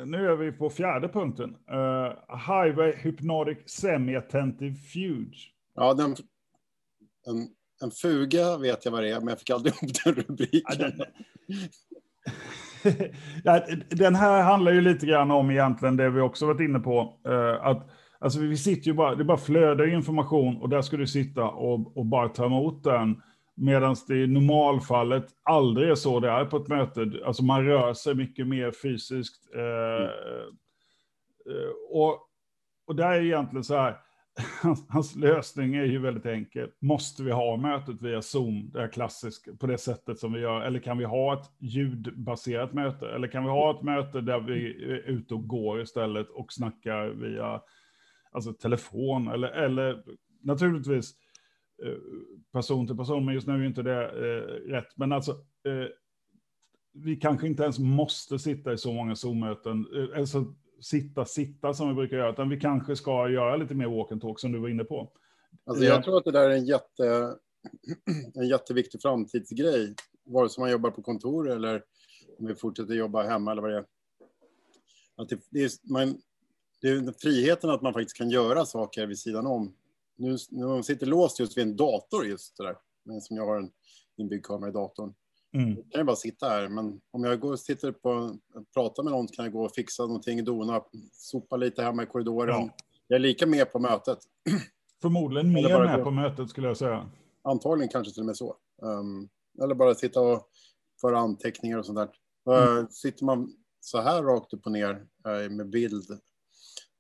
nu 0.06 0.28
är 0.28 0.36
vi 0.36 0.52
på 0.52 0.70
fjärde 0.70 1.10
punkten. 1.10 1.58
Highway 2.48 2.92
Hypnotic 2.92 3.58
Semi-Attentive 3.66 4.76
Fuge. 4.76 5.54
Ja, 5.74 5.94
den, 5.94 6.16
en, 7.26 7.50
en 7.82 7.92
fuga 7.92 8.58
vet 8.58 8.86
jag 8.86 8.92
vad 8.92 9.04
det 9.04 9.10
är, 9.10 9.20
men 9.20 9.28
jag 9.28 9.40
fick 9.40 9.50
aldrig 9.50 9.74
ihop 9.82 9.92
den 10.04 10.16
rubriken. 10.16 10.62
Ja, 10.64 10.76
den, 10.76 11.02
den 13.90 14.16
här 14.16 14.44
handlar 14.44 14.72
ju 14.72 14.82
lite 14.82 15.06
grann 15.06 15.32
om 15.32 15.52
egentligen 15.52 15.98
det 15.98 16.10
vi 16.10 16.22
också 16.22 16.46
varit 16.46 16.62
inne 16.62 16.80
på. 16.80 17.20
Eh, 17.28 17.66
att 17.66 17.90
alltså 18.20 18.40
vi 18.40 18.58
sitter 18.58 18.88
ju 18.88 18.94
bara, 18.94 19.16
det 19.16 19.24
bara 19.24 19.38
flödar 19.38 19.94
information 19.94 20.58
och 20.62 20.70
där 20.70 20.82
ska 20.82 20.98
du 20.98 21.08
sitta 21.08 21.44
och, 21.44 21.98
och 21.98 22.06
bara 22.06 22.30
ta 22.30 22.46
emot 22.46 22.84
den. 22.84 23.22
Medan 23.56 23.96
det 24.08 24.16
i 24.16 24.28
normalfallet 24.28 25.26
aldrig 25.44 25.90
är 25.90 25.96
så 25.96 26.20
det 26.20 26.30
är 26.30 26.46
på 26.46 26.58
ett 26.58 26.68
möte. 26.68 27.12
Alltså 27.26 27.44
man 27.44 27.66
rör 27.66 27.94
sig 27.94 28.16
mycket 28.16 28.48
mer 28.48 28.72
fysiskt. 28.72 29.56
Eh, 29.56 29.62
mm. 29.62 30.50
Eh, 31.50 31.72
och, 31.90 32.20
och 32.88 32.96
där 32.96 33.12
är 33.12 33.22
egentligen 33.22 33.64
så 33.64 33.76
här, 33.76 33.98
hans, 34.62 34.86
hans, 34.90 35.16
lösning 35.16 35.76
är 35.76 35.84
ju 35.84 36.00
väldigt 36.00 36.26
enkel. 36.26 36.70
Måste 36.80 37.24
vi 37.24 37.32
ha 37.32 37.58
mötet 37.58 38.02
via 38.02 38.22
Zoom, 38.22 38.70
det 38.74 38.82
är 38.82 38.88
klassiskt, 38.88 39.60
på 39.60 39.68
det 39.68 39.78
sättet 39.78 40.20
som 40.20 40.34
vi 40.34 40.40
gör? 40.40 40.62
Eller 40.62 40.80
kan 40.80 40.98
vi 40.98 41.06
ha 41.06 41.34
ett 41.34 41.52
ljudbaserat 41.60 42.74
möte? 42.74 43.10
Eller 43.10 43.28
kan 43.28 43.44
vi 43.44 43.50
ha 43.50 43.76
ett 43.76 43.82
möte 43.82 44.22
där 44.22 44.40
vi 44.40 44.84
är 44.84 45.10
ute 45.10 45.34
och 45.34 45.48
går 45.48 45.82
istället 45.82 46.30
och 46.30 46.54
snackar 46.54 47.08
via 47.08 47.62
alltså, 48.32 48.54
telefon? 48.54 49.28
Eller, 49.28 49.48
eller 49.48 50.04
naturligtvis 50.42 51.14
eh, 51.86 51.98
person 52.54 52.88
till 52.88 52.98
person, 52.98 53.26
men 53.26 53.34
just 53.34 53.48
nu 53.48 53.54
är 53.54 53.68
inte 53.68 53.84
det 53.84 54.04
eh, 54.04 54.72
rätt. 54.72 54.98
Men 54.98 55.12
alltså, 55.12 55.32
eh, 55.32 55.88
vi 56.94 57.16
kanske 57.16 57.48
inte 57.48 57.64
ens 57.64 57.80
måste 57.80 58.40
sitta 58.40 58.74
i 58.74 58.78
så 58.78 58.94
många 58.94 59.16
Zoom-möten. 59.16 59.86
Eh, 59.96 60.20
alltså, 60.20 60.46
sitta, 60.82 61.26
sitta 61.26 61.74
som 61.74 61.88
vi 61.90 61.94
brukar 61.94 62.18
göra, 62.18 62.32
utan 62.32 62.50
vi 62.50 62.60
kanske 62.60 62.96
ska 62.96 63.30
göra 63.30 63.56
lite 63.56 63.76
mer 63.76 63.88
walk 63.88 64.12
and 64.12 64.22
talk 64.22 64.40
som 64.40 64.52
du 64.52 64.60
var 64.60 64.70
inne 64.70 64.84
på. 64.84 65.12
Alltså 65.66 65.84
jag 65.84 66.04
tror 66.04 66.18
att 66.18 66.26
det 66.26 66.32
där 66.32 66.50
är 66.50 66.56
en, 66.56 66.66
jätte, 66.66 67.36
en 68.36 68.48
jätteviktig 68.48 69.02
framtidsgrej, 69.02 69.96
vare 70.26 70.50
sig 70.50 70.62
man 70.62 70.72
jobbar 70.72 70.92
på 70.92 71.02
kontor 71.02 71.50
eller 71.50 71.84
om 72.40 72.46
vi 72.48 72.56
fortsätter 72.56 72.94
jobba 72.94 73.24
hemma 73.24 73.52
eller 73.52 73.62
vad 73.62 73.72
det 73.72 73.78
är. 73.78 73.86
Att 75.16 75.30
det, 75.30 75.40
det, 75.50 75.64
är, 75.64 75.92
man, 75.92 76.22
det 76.82 76.90
är 76.90 77.14
friheten 77.22 77.70
att 77.70 77.82
man 77.82 77.94
faktiskt 77.94 78.18
kan 78.18 78.30
göra 78.30 78.66
saker 78.66 79.08
vid 79.08 79.20
sidan 79.20 79.48
om. 79.48 79.76
Nu, 80.16 80.38
när 80.50 80.68
man 80.68 80.84
sitter 80.84 81.06
låst 81.06 81.40
just 81.40 81.58
vid 81.58 81.68
en 81.68 81.76
dator 81.76 82.26
just 82.26 82.58
det 82.58 82.64
där, 82.64 82.78
som 83.20 83.38
jag 83.38 83.46
har 83.46 83.58
en 83.58 83.72
inbyggd 84.18 84.46
kamera 84.46 84.70
i 84.70 84.74
datorn, 84.74 85.14
Mm. 85.58 85.76
Jag 85.76 85.92
kan 85.92 86.02
ju 86.02 86.06
bara 86.06 86.16
sitta 86.16 86.50
här, 86.50 86.68
men 86.68 87.02
om 87.12 87.24
jag 87.24 87.40
går 87.40 87.52
och 87.52 87.60
sitter 87.60 87.92
på 87.92 88.38
pratar 88.74 89.04
med 89.04 89.12
någon 89.12 89.28
kan 89.28 89.46
jag 89.46 89.54
gå 89.54 89.66
och 89.66 89.76
fixa 89.76 90.06
någonting, 90.06 90.44
dona, 90.44 90.82
sopa 91.12 91.58
lite 91.58 91.84
hemma 91.84 92.04
i 92.04 92.06
korridoren. 92.06 92.56
Ja. 92.56 92.70
Jag 93.08 93.16
är 93.16 93.20
lika 93.20 93.48
med 93.48 93.72
på 93.72 93.80
mötet. 93.80 94.20
Förmodligen 95.02 95.54
mer 95.54 95.80
med 95.80 96.04
på 96.04 96.12
mötet 96.12 96.50
skulle 96.50 96.68
jag 96.68 96.78
säga. 96.78 97.10
Antagligen 97.44 97.90
kanske 97.90 98.14
till 98.14 98.22
och 98.22 98.26
med 98.26 98.38
så. 98.38 98.56
Um, 98.82 99.30
eller 99.64 99.76
bara 99.76 99.96
sitta 99.96 100.22
och 100.22 100.50
föra 101.02 101.20
anteckningar 101.20 101.78
och 101.78 101.86
sånt 101.86 101.98
där. 101.98 102.10
Mm. 102.56 102.78
Uh, 102.78 102.88
sitter 102.90 103.26
man 103.26 103.54
så 103.80 104.02
här 104.02 104.24
rakt 104.24 104.54
upp 104.54 104.66
och 104.66 104.72
ner 104.72 105.06
uh, 105.28 105.50
med 105.50 105.70
bild, 105.70 106.20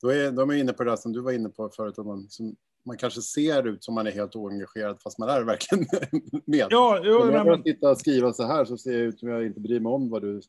då 0.01 0.09
är, 0.09 0.31
de 0.31 0.49
är 0.49 0.53
inne 0.53 0.73
på 0.73 0.83
det 0.83 0.97
som 0.97 1.13
du 1.13 1.21
var 1.21 1.31
inne 1.31 1.49
på 1.49 1.69
förut, 1.69 1.99
att 1.99 2.05
man 2.05 2.21
liksom 2.21 2.55
man 2.87 2.97
kanske 2.97 3.21
ser 3.21 3.67
ut 3.67 3.83
som 3.83 3.95
man 3.95 4.07
är 4.07 4.11
helt 4.11 4.35
oengagerad 4.35 5.01
fast 5.01 5.19
man 5.19 5.29
är 5.29 5.43
verkligen 5.43 5.85
med. 6.45 6.67
Ja, 6.69 7.01
jo, 7.03 7.21
Om 7.21 7.31
jag 7.31 7.45
bara 7.45 7.63
sitta 7.63 7.91
och 7.91 7.97
skriva 7.97 8.33
så 8.33 8.43
här 8.43 8.65
så 8.65 8.77
ser 8.77 8.91
jag 8.91 9.01
ut 9.01 9.19
som 9.19 9.29
jag 9.29 9.45
inte 9.45 9.59
bryr 9.59 9.79
mig 9.79 9.91
om 9.91 10.09
vad 10.09 10.21
du 10.21 10.41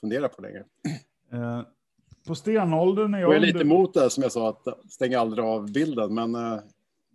fundera 0.00 0.28
på 0.28 0.42
längre. 0.42 0.64
Eh, 1.32 1.62
på 2.26 2.34
stenåldern 2.34 3.14
är 3.14 3.18
jag... 3.18 3.30
Jag 3.30 3.36
är 3.36 3.40
lite 3.40 3.60
emot 3.60 3.94
det 3.94 4.10
som 4.10 4.22
jag 4.22 4.32
sa, 4.32 4.48
att 4.48 4.92
stänga 4.92 5.20
aldrig 5.20 5.44
av 5.44 5.72
bilden, 5.72 6.14
men 6.14 6.34
eh, 6.34 6.58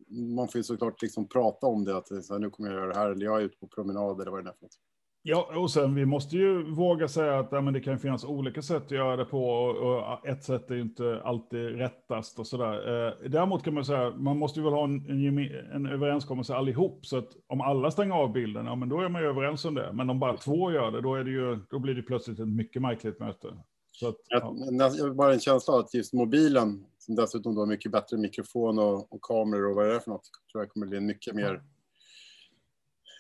man 0.08 0.48
får 0.48 0.60
ju 0.60 0.64
såklart 0.64 1.02
liksom 1.02 1.28
prata 1.28 1.68
om 1.68 1.86
det, 1.86 1.98
att 1.98 2.10
här, 2.10 2.40
nu 2.40 2.50
kommer 2.50 2.70
jag 2.70 2.80
göra 2.80 2.94
det 2.94 3.00
här, 3.00 3.10
eller 3.10 3.26
jag 3.26 3.42
är 3.42 3.46
ute 3.46 3.58
på 3.58 3.68
promenad 3.68 4.22
eller 4.22 4.32
vad 4.32 4.44
det 4.44 4.50
är 4.50 4.54
för 4.54 4.64
något. 4.66 4.78
Ja, 5.24 5.52
och 5.56 5.72
sen 5.72 5.96
vi 5.96 6.06
måste 6.06 6.36
ju 6.36 6.72
våga 6.72 7.08
säga 7.08 7.40
att 7.40 7.48
ja, 7.52 7.62
men 7.62 7.74
det 7.74 7.80
kan 7.80 8.00
finnas 8.00 8.26
olika 8.26 8.62
sätt 8.62 8.84
att 8.86 8.92
göra 8.92 9.16
det 9.16 9.26
på 9.26 9.46
och, 9.46 9.98
och 9.98 10.28
ett 10.28 10.44
sätt 10.44 10.72
är 10.72 10.76
inte 10.76 11.22
alltid 11.24 11.60
rättast 11.60 12.40
och 12.40 12.48
sådär. 12.48 13.08
Eh, 13.08 13.30
däremot 13.30 13.64
kan 13.64 13.74
man 13.74 13.86
säga, 13.86 14.14
man 14.18 14.38
måste 14.38 14.60
ju 14.60 14.64
väl 14.64 14.74
ha 14.74 14.84
en, 14.84 15.10
en, 15.10 15.38
en 15.74 15.86
överenskommelse 15.86 16.56
allihop, 16.56 17.06
så 17.06 17.18
att 17.18 17.30
om 17.48 17.62
alla 17.62 17.92
stänger 17.92 18.16
av 18.16 18.32
bilden, 18.32 18.66
ja 18.66 18.76
men 18.76 18.90
då 18.90 19.00
är 19.00 19.10
man 19.10 19.22
ju 19.22 19.28
överens 19.28 19.66
om 19.66 19.76
det. 19.76 19.94
Men 19.94 20.10
om 20.10 20.20
bara 20.20 20.38
två 20.38 20.72
gör 20.72 20.92
det, 20.92 21.02
då, 21.02 21.16
är 21.16 21.24
det 21.24 21.32
ju, 21.32 21.60
då 21.70 21.80
blir 21.80 21.94
det 21.94 22.02
plötsligt 22.02 22.40
ett 22.40 22.48
mycket 22.48 22.82
märkligt 22.82 23.20
möte. 23.20 23.48
Så 23.92 24.08
att, 24.08 24.16
ja. 24.28 24.56
Jag 24.72 24.90
har 24.90 25.14
bara 25.14 25.34
en 25.34 25.40
känsla 25.40 25.74
av 25.74 25.80
att 25.80 25.94
just 25.94 26.14
mobilen, 26.14 26.86
som 26.98 27.16
dessutom 27.16 27.56
då 27.56 27.62
har 27.62 27.68
mycket 27.68 27.92
bättre 27.92 28.18
mikrofon 28.18 28.80
och, 28.80 29.14
och 29.14 29.22
kameror 29.22 29.70
och 29.70 29.76
vad 29.76 29.88
det 29.88 29.96
är 29.96 30.00
för 30.00 30.12
något, 30.12 30.30
tror 30.52 30.64
jag 30.64 30.70
kommer 30.70 30.88
bli 30.88 31.00
mycket 31.00 31.36
mer 31.36 31.62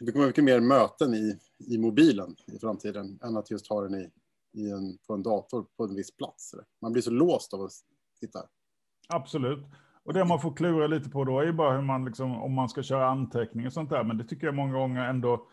det 0.06 0.12
kommer 0.12 0.28
mycket 0.28 0.44
mer 0.44 0.60
möten 0.60 1.14
i, 1.14 1.40
i 1.68 1.78
mobilen 1.78 2.36
i 2.48 2.60
framtiden 2.60 3.20
än 3.24 3.38
att 3.38 3.52
just 3.52 3.68
ha 3.68 3.82
den 3.82 3.96
i, 3.96 4.10
i 4.54 4.72
en, 4.72 4.98
på 5.08 5.14
en 5.14 5.24
dator 5.24 5.66
på 5.78 5.84
en 5.84 5.96
viss 5.96 6.18
plats. 6.18 6.56
Man 6.82 6.92
blir 6.92 7.02
så 7.02 7.12
låst 7.12 7.54
av 7.54 7.62
att 7.62 7.72
sitta. 8.20 8.40
Absolut. 9.10 9.66
Och 10.04 10.14
det 10.14 10.26
man 10.26 10.42
får 10.42 10.56
klura 10.56 10.88
lite 10.88 11.10
på 11.10 11.24
då 11.24 11.40
är 11.40 11.46
ju 11.46 11.54
bara 11.54 11.76
hur 11.76 11.82
man, 11.82 12.06
liksom, 12.06 12.42
om 12.42 12.54
man 12.54 12.70
ska 12.70 12.84
köra 12.84 13.08
anteckningar 13.08 13.68
och 13.68 13.74
sånt 13.74 13.90
där. 13.90 14.04
Men 14.04 14.18
det 14.18 14.24
tycker 14.24 14.48
jag 14.48 14.56
många 14.56 14.74
gånger 14.74 15.10
ändå 15.10 15.48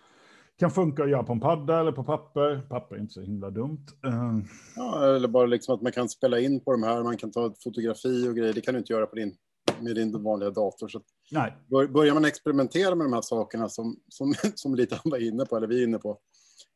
kan 0.59 0.71
funka 0.71 1.03
att 1.03 1.11
göra 1.11 1.23
på 1.23 1.33
en 1.33 1.41
padda 1.41 1.81
eller 1.81 1.93
på 1.93 2.05
papper. 2.05 2.67
Papper 2.69 2.97
är 2.97 3.01
inte 3.01 3.15
så 3.15 3.21
himla 3.21 3.51
dumt. 3.51 3.87
Uh. 4.07 4.39
Ja, 4.77 5.17
eller 5.17 5.29
bara 5.29 5.47
liksom 5.47 5.75
att 5.75 5.83
man 5.83 5.93
kan 5.93 6.09
spela 6.09 6.41
in 6.41 6.61
på 6.61 6.73
de 6.73 6.83
här, 6.83 7.03
man 7.03 7.17
kan 7.17 7.31
ta 7.31 7.47
ett 7.47 7.63
fotografi 7.63 8.29
och 8.29 8.37
grejer. 8.37 8.53
Det 8.53 8.61
kan 8.61 8.75
du 8.75 8.79
inte 8.79 8.93
göra 8.93 9.07
på 9.07 9.17
din 9.17 9.37
med 9.81 9.95
din 9.95 10.23
vanliga 10.23 10.51
dator. 10.51 10.89
Så 10.89 11.01
Nej. 11.31 11.57
Börjar 11.69 12.15
man 12.15 12.25
experimentera 12.25 12.95
med 12.95 13.07
de 13.07 13.13
här 13.13 13.21
sakerna 13.21 13.69
som, 13.69 13.97
som, 14.09 14.35
som 14.55 14.75
lite 14.75 15.01
var 15.05 15.23
inne 15.23 15.45
på, 15.45 15.57
eller 15.57 15.67
vi 15.67 15.81
är 15.81 15.85
inne 15.85 15.99
på. 15.99 16.19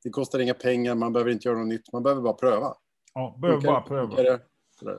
Det 0.02 0.10
kostar 0.10 0.38
inga 0.38 0.54
pengar, 0.54 0.94
man 0.94 1.12
behöver 1.12 1.30
inte 1.30 1.48
göra 1.48 1.58
något 1.58 1.68
nytt, 1.68 1.92
man 1.92 2.02
behöver 2.02 2.22
bara 2.22 2.32
pröva. 2.32 2.74
Ja, 3.14 3.38
behöver 3.42 3.62
bara 3.62 3.80
pröva. 3.80 4.40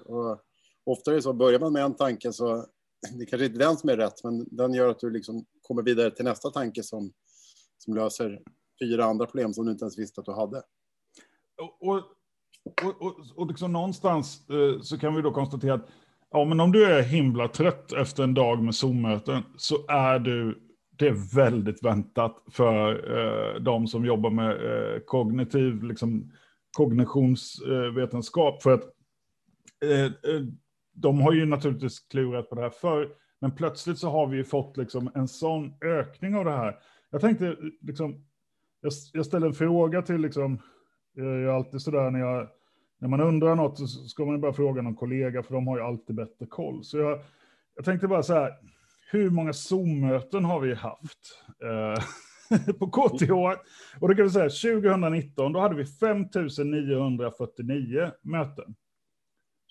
Och 0.06 0.40
ofta 0.86 1.12
är 1.12 1.16
det 1.16 1.22
så, 1.22 1.34
börjar 1.34 1.60
man 1.60 1.74
med 1.74 1.84
en 1.84 1.96
tanke 1.96 2.34
så, 2.34 2.66
det 3.20 3.26
kanske 3.26 3.46
inte 3.46 3.58
är 3.58 3.68
den 3.68 3.78
som 3.78 3.90
är 3.90 3.98
rätt, 3.98 4.24
men 4.24 4.48
den 4.52 4.74
gör 4.74 4.90
att 4.90 5.00
du 5.00 5.10
liksom 5.10 5.46
kommer 5.62 5.84
vidare 5.84 6.12
till 6.12 6.26
nästa 6.26 6.50
tanke 6.50 6.84
som, 6.84 7.12
som 7.78 7.94
löser 7.94 8.42
fyra 8.82 9.06
andra 9.06 9.26
problem 9.26 9.54
som 9.54 9.66
du 9.66 9.72
inte 9.72 9.84
ens 9.84 10.00
visste 10.00 10.22
att 10.22 10.26
du 10.26 10.34
hade. 10.34 10.62
Och, 11.62 11.88
och, 11.88 12.04
och, 12.84 13.02
och, 13.02 13.16
och 13.36 13.48
liksom 13.48 13.74
någonstans 13.74 14.50
eh, 14.50 14.82
så 14.82 14.98
kan 14.98 15.16
vi 15.16 15.22
då 15.22 15.32
konstatera 15.32 15.74
att 15.74 15.88
Ja, 16.36 16.46
men 16.46 16.60
om 16.60 16.72
du 16.72 16.86
är 16.86 17.04
himla 17.04 17.48
trött 17.48 17.94
efter 17.94 18.24
en 18.24 18.34
dag 18.34 18.64
med 18.64 18.76
Zoom-möten 18.76 19.44
så 19.58 19.76
är 19.88 20.20
du, 20.20 20.62
det 20.98 21.08
är 21.08 21.36
väldigt 21.36 21.84
väntat 21.84 22.44
för 22.52 22.94
eh, 23.18 23.62
de 23.62 23.88
som 23.88 24.06
jobbar 24.06 24.30
med 24.30 24.52
eh, 24.52 25.00
kognitiv, 25.00 25.84
liksom, 25.84 26.32
kognitionsvetenskap. 26.78 28.56
Eh, 28.56 28.60
för 28.62 28.74
att 28.74 28.84
eh, 29.84 30.06
eh, 30.06 30.42
de 30.94 31.22
har 31.22 31.34
ju 31.34 31.46
naturligtvis 31.46 32.00
klurat 32.00 32.50
på 32.50 32.56
det 32.56 32.62
här 32.62 32.70
förr, 32.70 33.10
men 33.42 33.52
plötsligt 33.52 33.98
så 33.98 34.10
har 34.10 34.28
vi 34.28 34.38
ju 34.38 34.44
fått 34.44 34.78
liksom 34.78 35.12
en 35.16 35.28
sån 35.28 35.74
ökning 35.82 36.36
av 36.36 36.46
det 36.46 36.52
här. 36.52 36.80
Jag 37.10 37.22
tänkte, 37.22 37.58
liksom, 37.82 38.26
jag, 38.82 38.92
jag 39.14 39.26
ställer 39.26 39.48
en 39.48 39.54
fråga 39.54 40.02
till, 40.02 40.22
liksom, 40.22 40.60
jag 41.14 41.26
är 41.26 41.48
alltid 41.48 41.82
sådär 41.82 42.12
när 42.12 42.20
jag 42.20 42.48
när 43.04 43.10
man 43.10 43.22
undrar 43.22 43.56
något 43.56 43.78
så 43.78 43.88
ska 43.88 44.26
man 44.26 44.42
bara 44.42 44.54
fråga 44.54 44.82
någon 44.82 44.96
kollega, 44.96 45.44
för 45.44 45.54
de 45.54 45.68
har 45.68 45.78
ju 45.78 45.84
alltid 45.84 46.16
bättre 46.16 46.46
koll. 46.46 46.84
Så 46.84 46.98
jag, 46.98 47.20
jag 47.76 47.86
tänkte 47.86 48.08
bara 48.08 48.24
så 48.24 48.34
här, 48.34 48.54
hur 49.12 49.30
många 49.30 49.54
Zoom-möten 49.54 50.46
har 50.46 50.60
vi 50.60 50.74
haft 50.74 51.44
eh, 51.64 52.04
på 52.80 52.88
KTH? 52.88 53.32
Och 54.00 54.10
då 54.10 54.16
kan 54.16 54.26
vi 54.26 54.30
säga 54.30 54.80
2019, 54.80 55.54
då 55.54 55.60
hade 55.60 55.76
vi 55.76 55.86
5949 55.86 58.12
möten. 58.22 58.76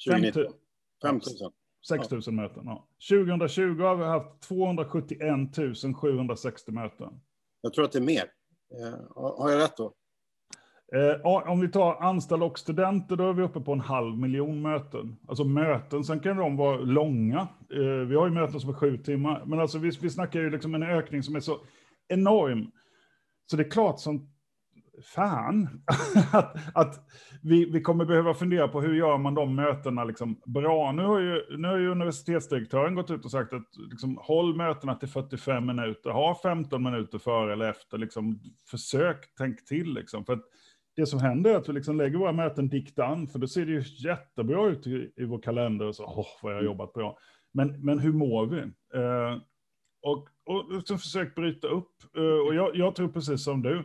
2019? 0.09 0.53
5 1.03 1.15
000. 1.15 1.23
6 1.89 2.11
000 2.11 2.23
ja. 2.27 2.33
möten, 2.33 2.63
ja. 2.65 2.89
2020 3.11 3.83
har 3.83 3.97
vi 3.97 4.05
haft 4.05 4.41
271 4.41 5.21
760 6.01 6.73
möten. 6.73 7.21
Jag 7.61 7.73
tror 7.73 7.85
att 7.85 7.93
det 7.93 7.99
är 7.99 8.03
mer. 8.03 8.25
Eh, 8.81 8.95
har 9.17 9.51
jag 9.51 9.61
rätt 9.61 9.77
då? 9.77 9.95
Eh, 10.95 11.27
om 11.51 11.61
vi 11.61 11.69
tar 11.69 12.03
anställda 12.03 12.47
och 12.47 12.59
studenter, 12.59 13.17
då 13.17 13.29
är 13.29 13.33
vi 13.33 13.43
uppe 13.43 13.61
på 13.61 13.73
en 13.73 13.81
halv 13.81 14.19
miljon 14.19 14.63
möten. 14.63 15.17
Alltså 15.29 15.45
möten, 15.45 16.05
sen 16.05 16.21
kan 16.21 16.37
de 16.37 16.57
vara 16.57 16.77
långa. 16.77 17.39
Eh, 17.75 18.07
vi 18.09 18.17
har 18.17 18.27
ju 18.27 18.33
möten 18.33 18.61
som 18.61 18.71
är 18.71 18.75
sju 18.75 18.99
timmar, 18.99 19.43
men 19.47 19.61
alltså 19.61 19.79
vi, 19.79 19.91
vi 20.01 20.11
snackar 20.11 20.41
ju 20.41 20.51
liksom 20.51 20.75
en 20.75 20.83
ökning 20.83 21.23
som 21.23 21.37
är 21.37 21.41
så 21.41 21.59
enorm. 22.09 22.71
Så 23.51 23.57
det 23.57 23.63
är 23.63 23.71
klart 23.71 24.01
som 24.01 24.33
fan 25.15 25.83
att, 26.33 26.57
att 26.75 27.09
vi, 27.43 27.65
vi 27.65 27.81
kommer 27.81 28.05
behöva 28.05 28.35
fundera 28.35 28.69
på 28.69 28.81
hur 28.81 28.95
gör 28.95 29.19
man 29.19 29.35
de 29.35 29.55
mötena 29.55 30.05
liksom 30.05 30.41
bra. 30.47 30.93
Nu 30.93 31.03
har, 31.03 31.19
ju, 31.19 31.57
nu 31.59 31.69
har 31.69 31.79
ju 31.79 31.91
universitetsdirektören 31.91 32.95
gått 32.95 33.11
ut 33.11 33.25
och 33.25 33.31
sagt 33.31 33.53
att 33.53 33.77
liksom, 33.91 34.19
håll 34.23 34.57
mötena 34.57 34.95
till 34.95 35.09
45 35.09 35.67
minuter, 35.67 36.11
ha 36.11 36.41
15 36.43 36.83
minuter 36.83 37.19
före 37.19 37.53
eller 37.53 37.71
efter, 37.71 37.99
liksom, 37.99 38.41
försök, 38.71 39.33
tänk 39.39 39.65
till. 39.65 39.95
Liksom, 39.95 40.25
för 40.25 40.33
att 40.33 40.45
det 40.97 41.07
som 41.07 41.21
händer 41.21 41.51
är 41.51 41.57
att 41.57 41.69
vi 41.69 41.73
liksom 41.73 41.97
lägger 41.97 42.19
våra 42.19 42.33
möten 42.33 42.69
diktan, 42.69 43.27
för 43.27 43.39
då 43.39 43.47
ser 43.47 43.67
det 43.67 43.73
ju 43.73 43.83
jättebra 44.09 44.67
ut 44.67 44.87
i, 44.87 45.13
i 45.17 45.25
vår 45.25 45.39
kalender. 45.39 45.87
Och 45.87 45.97
så, 45.97 46.05
åh, 46.05 46.27
vad 46.43 46.53
jag 46.53 46.59
har 46.59 46.65
jobbat 46.65 46.93
bra. 46.93 47.19
Men, 47.53 47.85
men 47.85 47.99
hur 47.99 48.13
mår 48.13 48.47
vi? 48.47 48.61
Eh, 48.95 49.39
och, 50.03 50.29
och 50.45 50.75
liksom 50.75 50.99
försök 50.99 51.35
bryta 51.35 51.69
upp. 51.69 52.17
Eh, 52.17 52.47
och 52.47 52.55
jag, 52.55 52.77
jag, 52.77 52.95
tror 52.95 53.09
precis 53.09 53.45
som 53.45 53.63
du. 53.63 53.85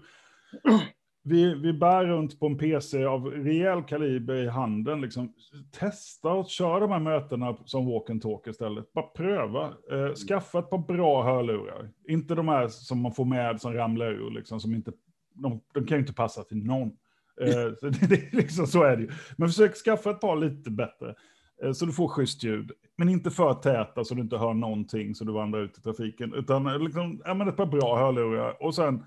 Vi, 1.24 1.56
vi 1.56 1.74
bär 1.74 2.06
runt 2.06 2.40
på 2.40 2.46
en 2.46 2.58
PC 2.58 3.06
av 3.06 3.26
rejäl 3.26 3.84
kaliber 3.84 4.36
i 4.36 4.48
handen. 4.48 5.02
Liksom. 5.02 5.34
Testa 5.80 6.32
att 6.32 6.50
köra 6.50 6.80
de 6.80 6.92
här 6.92 7.00
mötena 7.00 7.58
som 7.66 7.86
walk 7.86 8.10
and 8.10 8.22
talk 8.22 8.48
istället. 8.48 8.94
Bara 8.94 9.08
pröva. 9.08 9.66
Eh, 9.66 10.14
skaffa 10.28 10.60
ett 10.60 10.70
par 10.70 10.78
bra 10.78 11.24
hörlurar. 11.24 11.90
Inte 12.08 12.36
de 12.36 12.48
här 12.48 12.68
som 12.68 13.02
man 13.02 13.12
får 13.12 13.26
med 13.26 13.62
som 13.62 13.74
ramlar 13.74 14.12
ur, 14.12 14.32
liksom, 14.32 14.60
som 14.60 14.76
inte 14.76 14.92
de, 15.38 15.62
de 15.74 15.86
kan 15.86 15.98
ju 15.98 16.02
inte 16.02 16.14
passa 16.14 16.44
till 16.44 16.66
någon. 16.66 16.92
Eh, 17.42 17.76
så, 17.80 17.90
det, 17.90 18.08
det, 18.08 18.34
liksom, 18.34 18.68
så 18.68 18.84
är 18.84 18.98
det 18.98 19.04
ju. 19.04 19.10
Men 19.38 19.50
försök 19.50 19.76
skaffa 19.76 20.12
ett 20.12 20.22
par 20.22 20.36
lite 20.36 20.72
bättre, 20.72 21.16
eh, 21.64 21.72
så 21.72 21.86
du 21.86 21.92
får 21.92 22.08
schysst 22.08 22.44
ljud. 22.44 22.72
Men 22.96 23.10
inte 23.10 23.32
för 23.32 23.54
täta 23.54 24.04
så 24.04 24.16
du 24.16 24.22
inte 24.22 24.38
hör 24.38 24.54
någonting 24.54 25.16
så 25.16 25.24
du 25.24 25.32
vandrar 25.32 25.62
ut 25.62 25.78
i 25.78 25.82
trafiken. 25.82 26.34
Utan 26.34 26.68
eh, 26.68 26.80
liksom, 26.80 27.22
ja, 27.26 27.34
men 27.34 27.48
ett 27.48 27.58
par 27.58 27.66
bra 27.66 27.98
hörlurar 27.98 28.64
och 28.64 28.76
sen 28.76 29.04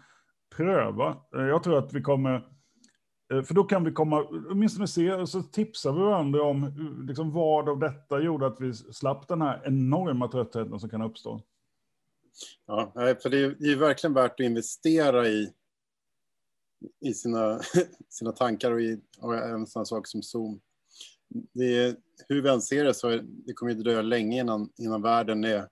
pröva. 0.57 1.16
Eh, 1.37 1.43
jag 1.43 1.62
tror 1.62 1.79
att 1.79 1.93
vi 1.93 2.03
kommer, 2.03 2.35
eh, 3.33 3.43
för 3.43 3.55
då 3.55 3.64
kan 3.64 3.85
vi 3.85 3.93
komma, 3.93 4.27
åtminstone 4.51 4.87
se, 4.87 5.12
och 5.12 5.29
så 5.29 5.43
tipsar 5.43 5.93
vi 5.93 5.99
varandra 5.99 6.43
om 6.43 6.73
liksom, 7.09 7.33
vad 7.33 7.69
av 7.69 7.79
detta 7.79 8.21
gjorde 8.21 8.47
att 8.47 8.61
vi 8.61 8.75
slapp 8.75 9.29
den 9.29 9.43
här 9.43 9.62
enorma 9.64 10.29
tröttheten 10.29 10.81
som 10.81 10.90
kan 10.90 11.03
uppstå. 11.03 11.43
Ja, 12.66 12.93
för 12.95 13.31
det 13.31 13.38
är, 13.38 13.57
det 13.59 13.73
är 13.73 13.77
verkligen 13.77 14.14
värt 14.14 14.33
att 14.33 14.40
investera 14.40 15.29
i 15.29 15.53
i 17.01 17.14
sina, 17.14 17.61
sina 18.09 18.33
tankar 18.33 18.71
och 18.71 18.81
i 18.81 19.01
och 19.21 19.35
även 19.35 19.66
sådana 19.66 19.85
saker 19.85 20.09
som 20.09 20.23
Zoom. 20.23 20.61
Det 21.53 21.97
hur 22.29 22.43
vi 22.43 22.49
än 22.49 22.62
ser 22.62 22.85
det 22.85 22.95
så 22.95 23.09
är, 23.09 23.23
det 23.23 23.53
kommer 23.53 23.75
det 23.75 23.83
dröja 23.83 24.03
länge 24.03 24.40
innan, 24.40 24.71
innan 24.79 25.03
världen 25.03 25.45
är 25.45 25.69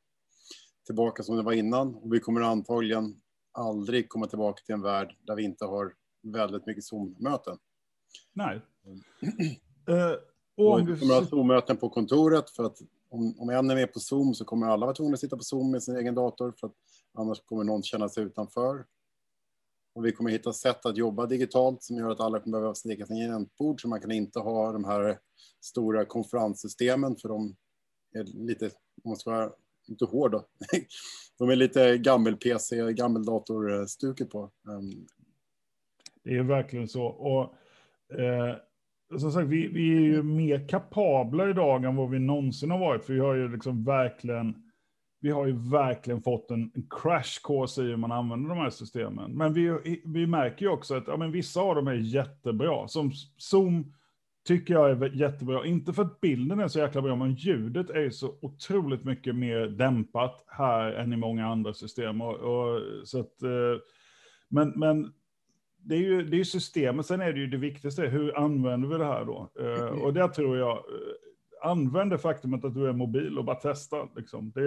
tillbaka 0.87 1.23
som 1.23 1.37
det 1.37 1.43
var 1.43 1.53
innan. 1.53 1.95
Och 1.95 2.15
vi 2.15 2.21
kommer 2.21 2.41
antagligen 2.41 3.21
aldrig 3.53 4.09
komma 4.09 4.27
tillbaka 4.27 4.63
till 4.65 4.75
en 4.75 4.83
värld 4.83 5.17
där 5.23 5.37
vi 5.37 5.43
inte 5.43 5.65
har 5.65 5.95
väldigt 6.23 6.67
mycket 6.67 6.85
Zoom-möten. 6.85 7.59
Nej. 8.33 8.61
uh, 9.89 10.15
och 10.57 10.89
vi 10.89 11.01
kommer 11.01 11.15
att 11.15 11.21
ha 11.21 11.27
Zoom-möten 11.31 11.77
på 11.77 11.89
kontoret 11.89 12.51
för 12.51 12.65
att 12.65 12.79
om, 13.11 13.35
om 13.39 13.51
en 13.51 13.71
är 13.71 13.75
med 13.75 13.93
på 13.93 14.01
Zoom 14.01 14.35
så 14.35 14.45
kommer 14.45 14.67
alla 14.67 14.87
vara 14.87 14.97
tvungna 14.97 15.15
att 15.15 15.21
sitta 15.21 15.37
på 15.37 15.43
Zoom 15.43 15.71
med 15.71 15.83
sin 15.83 15.97
egen 15.97 16.15
dator 16.15 16.55
för 16.61 16.67
att 16.67 16.75
annars 17.15 17.41
kommer 17.45 17.65
någon 17.65 17.83
känna 17.83 18.09
sig 18.09 18.25
utanför. 18.25 18.85
Och 19.99 20.07
vi 20.07 20.13
kommer 20.13 20.31
hitta 20.31 20.53
sätt 20.53 20.87
att 20.87 20.97
jobba 20.97 21.27
digitalt 21.27 21.83
som 21.83 21.97
gör 21.97 22.11
att 22.11 22.21
alla 22.21 22.41
kommer 22.41 22.59
behöva 22.59 22.75
steka 22.75 23.07
sin 23.07 23.17
tangentbord 23.17 23.81
så 23.81 23.89
man 23.89 24.01
kan 24.01 24.11
inte 24.11 24.39
ha 24.39 24.73
de 24.73 24.85
här 24.85 25.19
stora 25.61 26.05
konferenssystemen 26.05 27.17
för 27.17 27.29
de 27.29 27.57
är 28.15 28.25
lite, 28.25 28.67
om 29.05 29.11
man 29.11 29.17
ska 29.17 29.31
vara 29.31 29.51
inte 29.89 30.05
hård 30.05 30.31
då. 30.31 30.47
De 31.39 31.51
är 31.51 31.57
lite 31.57 31.99
gammel-PC, 31.99 32.93
gammeldatorstuket 32.93 34.31
på. 34.31 34.51
Ehm. 34.69 35.07
Det 36.25 36.37
är 36.37 36.43
verkligen 36.43 36.89
så. 36.89 37.05
Och, 37.05 37.55
eh, 38.19 38.57
som 39.19 39.33
sagt, 39.33 39.49
vi, 39.49 39.67
vi 39.67 39.97
är 39.97 40.01
ju 40.01 40.23
mer 40.23 40.69
kapabla 40.69 41.51
idag 41.51 41.85
än 41.85 41.97
vad 41.97 42.11
vi 42.11 42.19
någonsin 42.19 42.71
har 42.71 42.79
varit. 42.79 43.05
För 43.05 43.13
vi 43.13 43.21
har 43.21 43.35
ju 43.35 43.53
liksom 43.53 43.85
verkligen 43.85 44.68
vi 45.21 45.31
har 45.31 45.47
ju 45.47 45.53
verkligen 45.71 46.23
fått 46.23 46.51
en, 46.51 46.71
en 46.75 46.87
crash 46.91 47.43
course 47.45 47.83
i 47.83 47.85
hur 47.85 47.97
man 47.97 48.13
använder 48.13 48.49
de 48.49 48.59
här 48.59 48.71
systemen. 48.71 49.33
Men 49.33 49.53
vi, 49.53 50.01
vi 50.05 50.27
märker 50.27 50.67
ju 50.67 50.73
också 50.73 50.95
att 50.95 51.05
ja, 51.07 51.17
men 51.17 51.33
vissa 51.33 51.61
av 51.61 51.75
dem 51.75 51.89
är 51.89 51.95
jättebra. 51.95 52.89
Som 52.89 53.13
Zoom 53.37 53.93
tycker 54.47 54.75
jag 54.75 54.91
är 54.91 55.11
jättebra. 55.15 55.67
Inte 55.67 55.93
för 55.93 56.03
att 56.03 56.21
bilden 56.21 56.61
är 56.61 56.69
så 56.69 56.79
jäkla 56.79 57.03
bra, 57.03 57.17
men 57.17 57.35
ljudet 57.35 57.91
är 57.91 58.01
ju 58.01 58.11
så 58.11 58.39
otroligt 58.43 59.05
mycket 59.05 59.35
mer 59.35 59.67
dämpat 59.67 60.45
här 60.47 60.93
än 60.93 61.13
i 61.13 61.17
många 61.17 61.47
andra 61.47 61.75
system. 61.75 62.21
Och, 62.21 62.35
och 62.35 62.83
så 63.05 63.21
att, 63.21 63.43
eh, 63.43 63.81
men, 64.49 64.73
men 64.77 65.13
det 65.79 65.95
är 65.95 66.01
ju 66.01 66.23
det 66.23 66.41
är 66.41 66.45
systemet, 66.45 67.07
sen 67.07 67.21
är 67.21 67.33
det 67.33 67.41
ju 67.41 67.47
det 67.47 67.57
viktigaste, 67.57 68.03
hur 68.03 68.39
använder 68.39 68.89
vi 68.89 68.99
det 68.99 69.05
här 69.05 69.25
då? 69.25 69.51
Eh, 69.61 70.03
och 70.03 70.15
där 70.15 70.29
tror 70.29 70.57
jag, 70.59 70.77
eh, 70.77 71.28
använd 71.63 72.11
det 72.11 72.19
faktumet 72.19 72.65
att 72.65 72.75
du 72.75 72.89
är 72.89 72.93
mobil 72.93 73.39
och 73.39 73.45
bara 73.45 73.57
testa. 73.57 74.09
Liksom. 74.17 74.53
Det... 74.55 74.63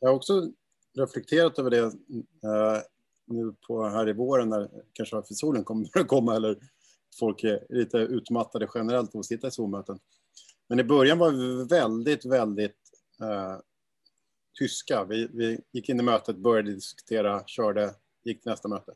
Jag 0.00 0.08
har 0.08 0.14
också 0.14 0.50
reflekterat 0.98 1.58
över 1.58 1.70
det 1.70 1.82
uh, 1.82 1.92
nu 3.26 3.54
på 3.66 3.84
här 3.84 4.08
i 4.08 4.12
våren 4.12 4.48
när 4.48 4.70
kanske 4.92 5.22
för 5.22 5.34
solen 5.34 5.64
kommer 5.64 5.98
att 5.98 6.08
komma 6.08 6.36
eller 6.36 6.58
folk 7.20 7.44
är 7.44 7.66
lite 7.68 7.98
utmattade 7.98 8.68
generellt 8.74 9.14
av 9.14 9.18
att 9.18 9.26
sitta 9.26 9.46
i 9.46 9.50
Zoom-möten. 9.50 9.98
Men 10.68 10.80
i 10.80 10.84
början 10.84 11.18
var 11.18 11.30
vi 11.30 11.64
väldigt, 11.64 12.24
väldigt 12.24 12.76
uh, 13.22 13.60
tyska. 14.58 15.04
Vi, 15.04 15.28
vi 15.32 15.60
gick 15.72 15.88
in 15.88 16.00
i 16.00 16.02
mötet, 16.02 16.36
började 16.36 16.74
diskutera, 16.74 17.42
körde, 17.46 17.94
gick 18.24 18.42
till 18.42 18.50
nästa 18.50 18.68
möte. 18.68 18.92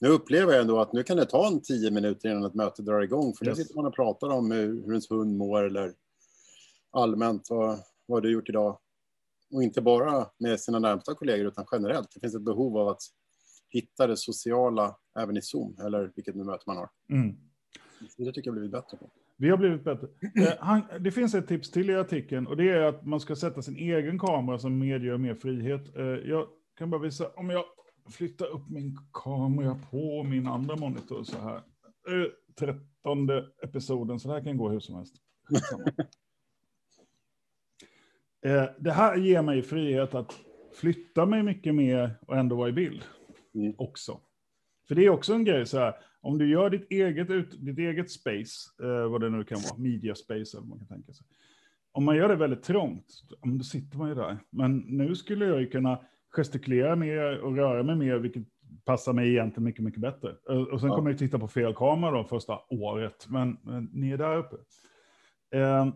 Nu 0.00 0.08
upplever 0.08 0.52
jag 0.52 0.60
ändå 0.60 0.80
att 0.80 0.92
nu 0.92 1.02
kan 1.02 1.16
det 1.16 1.24
ta 1.24 1.46
en 1.46 1.60
tio 1.62 1.90
minuter 1.90 2.28
innan 2.28 2.44
ett 2.44 2.54
möte 2.54 2.82
drar 2.82 3.00
igång. 3.00 3.34
För 3.34 3.46
yes. 3.46 3.58
nu 3.58 3.64
sitter 3.64 3.76
man 3.76 3.86
och 3.86 3.94
pratar 3.94 4.28
om 4.28 4.50
hur, 4.50 4.66
hur 4.66 4.88
ens 4.88 5.10
hund 5.10 5.36
mår 5.36 5.66
eller 5.66 5.94
allmänt 6.90 7.50
vad, 7.50 7.78
vad 8.06 8.22
du 8.22 8.32
gjort 8.32 8.48
idag. 8.48 8.78
Och 9.54 9.62
inte 9.62 9.82
bara 9.82 10.26
med 10.38 10.60
sina 10.60 10.78
närmsta 10.78 11.14
kollegor 11.14 11.46
utan 11.46 11.66
generellt. 11.72 12.10
Det 12.14 12.20
finns 12.20 12.34
ett 12.34 12.42
behov 12.42 12.78
av 12.78 12.88
att 12.88 13.00
hitta 13.68 14.06
det 14.06 14.16
sociala 14.16 14.96
även 15.18 15.36
i 15.36 15.42
Zoom 15.42 15.76
eller 15.84 16.12
vilket 16.16 16.34
nu 16.34 16.44
möte 16.44 16.64
man 16.66 16.76
har. 16.76 16.88
Mm. 17.10 17.36
Det 18.16 18.32
tycker 18.32 18.42
jag 18.44 18.52
har 18.52 18.60
blivit 18.60 18.72
bättre 18.72 18.96
på. 18.96 19.10
Vi 19.36 19.50
har 19.50 19.56
blivit 19.56 19.84
bättre. 19.84 20.08
Eh, 20.36 20.98
det 21.00 21.10
finns 21.10 21.34
ett 21.34 21.48
tips 21.48 21.70
till 21.70 21.90
i 21.90 21.94
artikeln 21.94 22.46
och 22.46 22.56
det 22.56 22.70
är 22.70 22.82
att 22.82 23.06
man 23.06 23.20
ska 23.20 23.36
sätta 23.36 23.62
sin 23.62 23.76
egen 23.76 24.18
kamera 24.18 24.58
som 24.58 24.78
medger 24.78 25.18
mer 25.18 25.34
frihet. 25.34 25.96
Eh, 25.96 26.04
jag 26.04 26.46
kan 26.78 26.90
bara 26.90 27.00
visa, 27.00 27.28
om 27.28 27.50
jag 27.50 27.64
flyttar 28.10 28.46
upp 28.46 28.70
min 28.70 28.98
kamera 29.12 29.78
på 29.90 30.22
min 30.22 30.46
andra 30.46 30.76
monitor 30.76 31.24
så 31.24 31.38
här. 31.38 31.56
Eh, 31.56 32.30
trettonde 32.58 33.46
episoden, 33.62 34.20
så 34.20 34.28
det 34.28 34.34
här 34.34 34.44
kan 34.44 34.56
gå 34.56 34.68
hur 34.68 34.80
som 34.80 34.94
helst. 34.94 35.14
Eh, 38.48 38.64
det 38.78 38.92
här 38.92 39.16
ger 39.16 39.42
mig 39.42 39.62
frihet 39.62 40.14
att 40.14 40.34
flytta 40.80 41.26
mig 41.26 41.42
mycket 41.42 41.74
mer 41.74 42.18
och 42.26 42.36
ändå 42.36 42.56
vara 42.56 42.68
i 42.68 42.72
bild 42.72 43.04
mm. 43.54 43.74
också. 43.78 44.20
För 44.88 44.94
det 44.94 45.04
är 45.04 45.10
också 45.10 45.34
en 45.34 45.44
grej 45.44 45.66
så 45.66 45.78
här, 45.78 45.94
om 46.20 46.38
du 46.38 46.50
gör 46.50 46.70
ditt 46.70 46.90
eget, 46.90 47.30
ut, 47.30 47.64
ditt 47.64 47.78
eget 47.78 48.10
space, 48.10 48.82
eh, 48.82 49.10
vad 49.10 49.20
det 49.20 49.30
nu 49.30 49.44
kan 49.44 49.58
vara, 49.70 49.78
media 49.78 50.14
space 50.14 50.56
eller 50.56 50.60
vad 50.60 50.68
man 50.68 50.78
kan 50.78 50.88
tänka 50.88 51.12
sig. 51.12 51.26
Om 51.92 52.04
man 52.04 52.16
gör 52.16 52.28
det 52.28 52.36
väldigt 52.36 52.62
trångt, 52.62 53.06
då 53.58 53.64
sitter 53.64 53.98
man 53.98 54.08
ju 54.08 54.14
där. 54.14 54.38
Men 54.50 54.78
nu 54.78 55.14
skulle 55.14 55.46
jag 55.46 55.60
ju 55.60 55.66
kunna 55.66 56.00
gestikulera 56.30 56.96
mer 56.96 57.40
och 57.40 57.56
röra 57.56 57.82
mig 57.82 57.96
mer, 57.96 58.18
vilket 58.18 58.42
passar 58.84 59.12
mig 59.12 59.28
egentligen 59.28 59.64
mycket, 59.64 59.84
mycket 59.84 60.00
bättre. 60.00 60.32
Och 60.72 60.80
sen 60.80 60.88
ja. 60.88 60.96
kommer 60.96 61.10
jag 61.10 61.18
titta 61.18 61.38
på 61.38 61.48
fel 61.48 61.74
kamera 61.74 62.10
då 62.10 62.24
första 62.24 62.58
året, 62.70 63.26
men, 63.28 63.56
men 63.62 63.90
ni 63.92 64.10
är 64.10 64.18
där 64.18 64.36
uppe. 64.36 64.56
Eh, 65.54 65.86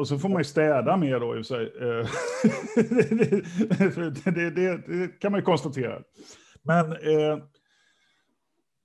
och 0.00 0.08
så 0.08 0.18
får 0.18 0.28
man 0.28 0.40
ju 0.40 0.44
städa 0.44 0.96
mer 0.96 1.20
då 1.20 1.36
i 1.36 1.40
och 1.40 1.46
för 1.46 1.54
sig. 1.54 1.72
Eh, 1.80 2.06
det, 4.24 4.30
det, 4.30 4.50
det, 4.50 4.76
det, 4.76 5.20
kan 5.20 5.32
man 5.32 5.40
ju 5.40 5.44
konstatera. 5.44 5.98
Men 6.62 6.92
eh, 6.92 7.38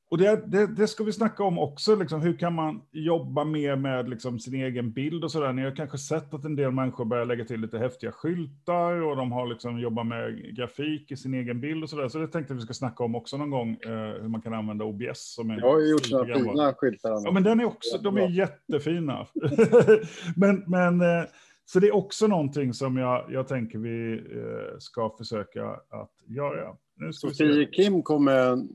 och 0.09 0.17
det, 0.17 0.43
det, 0.47 0.67
det, 0.67 0.87
ska 0.87 1.03
vi 1.03 1.13
snacka 1.13 1.43
om 1.43 1.59
också, 1.59 1.95
liksom, 1.95 2.21
hur 2.21 2.37
kan 2.37 2.53
man 2.53 2.81
jobba 2.91 3.43
mer 3.43 3.75
med 3.75 4.09
liksom, 4.09 4.39
sin 4.39 4.53
egen 4.55 4.91
bild 4.91 5.23
och 5.23 5.31
sådär. 5.31 5.53
Ni 5.53 5.63
har 5.63 5.75
kanske 5.75 5.97
sett 5.97 6.33
att 6.33 6.45
en 6.45 6.55
del 6.55 6.71
människor 6.71 7.05
börjar 7.05 7.25
lägga 7.25 7.45
till 7.45 7.61
lite 7.61 7.77
häftiga 7.77 8.11
skyltar 8.11 9.01
och 9.01 9.15
de 9.15 9.31
har 9.31 9.47
liksom 9.47 9.79
jobbat 9.79 10.07
med 10.07 10.55
grafik 10.55 11.11
i 11.11 11.17
sin 11.17 11.33
egen 11.33 11.61
bild 11.61 11.83
och 11.83 11.89
sådär. 11.89 12.07
Så 12.07 12.17
det 12.17 12.27
tänkte 12.27 12.53
vi 12.53 12.61
ska 12.61 12.73
snacka 12.73 13.03
om 13.03 13.15
också 13.15 13.37
någon 13.37 13.49
gång, 13.49 13.69
eh, 13.69 14.21
hur 14.21 14.27
man 14.27 14.41
kan 14.41 14.53
använda 14.53 14.85
OBS. 14.85 15.33
Som 15.33 15.49
en 15.49 15.59
Jag 15.59 15.71
har 15.71 15.81
gjort 15.81 16.05
sådana 16.05 16.35
fina 16.35 16.73
skyltar. 16.73 17.21
Ja, 17.25 17.31
men 17.31 17.43
den 17.43 17.59
är 17.59 17.65
också, 17.65 17.97
de 17.97 18.17
är 18.17 18.29
jättefina. 18.29 19.27
men, 20.35 20.63
men 20.67 21.01
eh, 21.01 21.25
så 21.65 21.79
det 21.79 21.87
är 21.87 21.95
också 21.95 22.27
någonting 22.27 22.73
som 22.73 22.97
jag, 22.97 23.25
jag 23.29 23.47
tänker 23.47 23.79
vi 23.79 24.13
eh, 24.13 24.77
ska 24.79 25.15
försöka 25.17 25.65
att 25.69 26.11
göra. 26.27 26.75
Nu 26.95 27.13
ska 27.13 27.27
Sofie 27.27 27.65
Kim 27.65 28.03
kom 28.03 28.25
med 28.25 28.67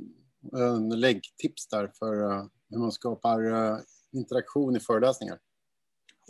en 0.53 1.01
läggtips 1.01 1.69
där 1.69 1.91
för 1.99 2.23
uh, 2.23 2.45
hur 2.71 2.79
man 2.79 2.93
skapar 2.93 3.45
uh, 3.47 3.79
interaktion 4.13 4.77
i 4.77 4.81
föreläsningar. 4.81 5.39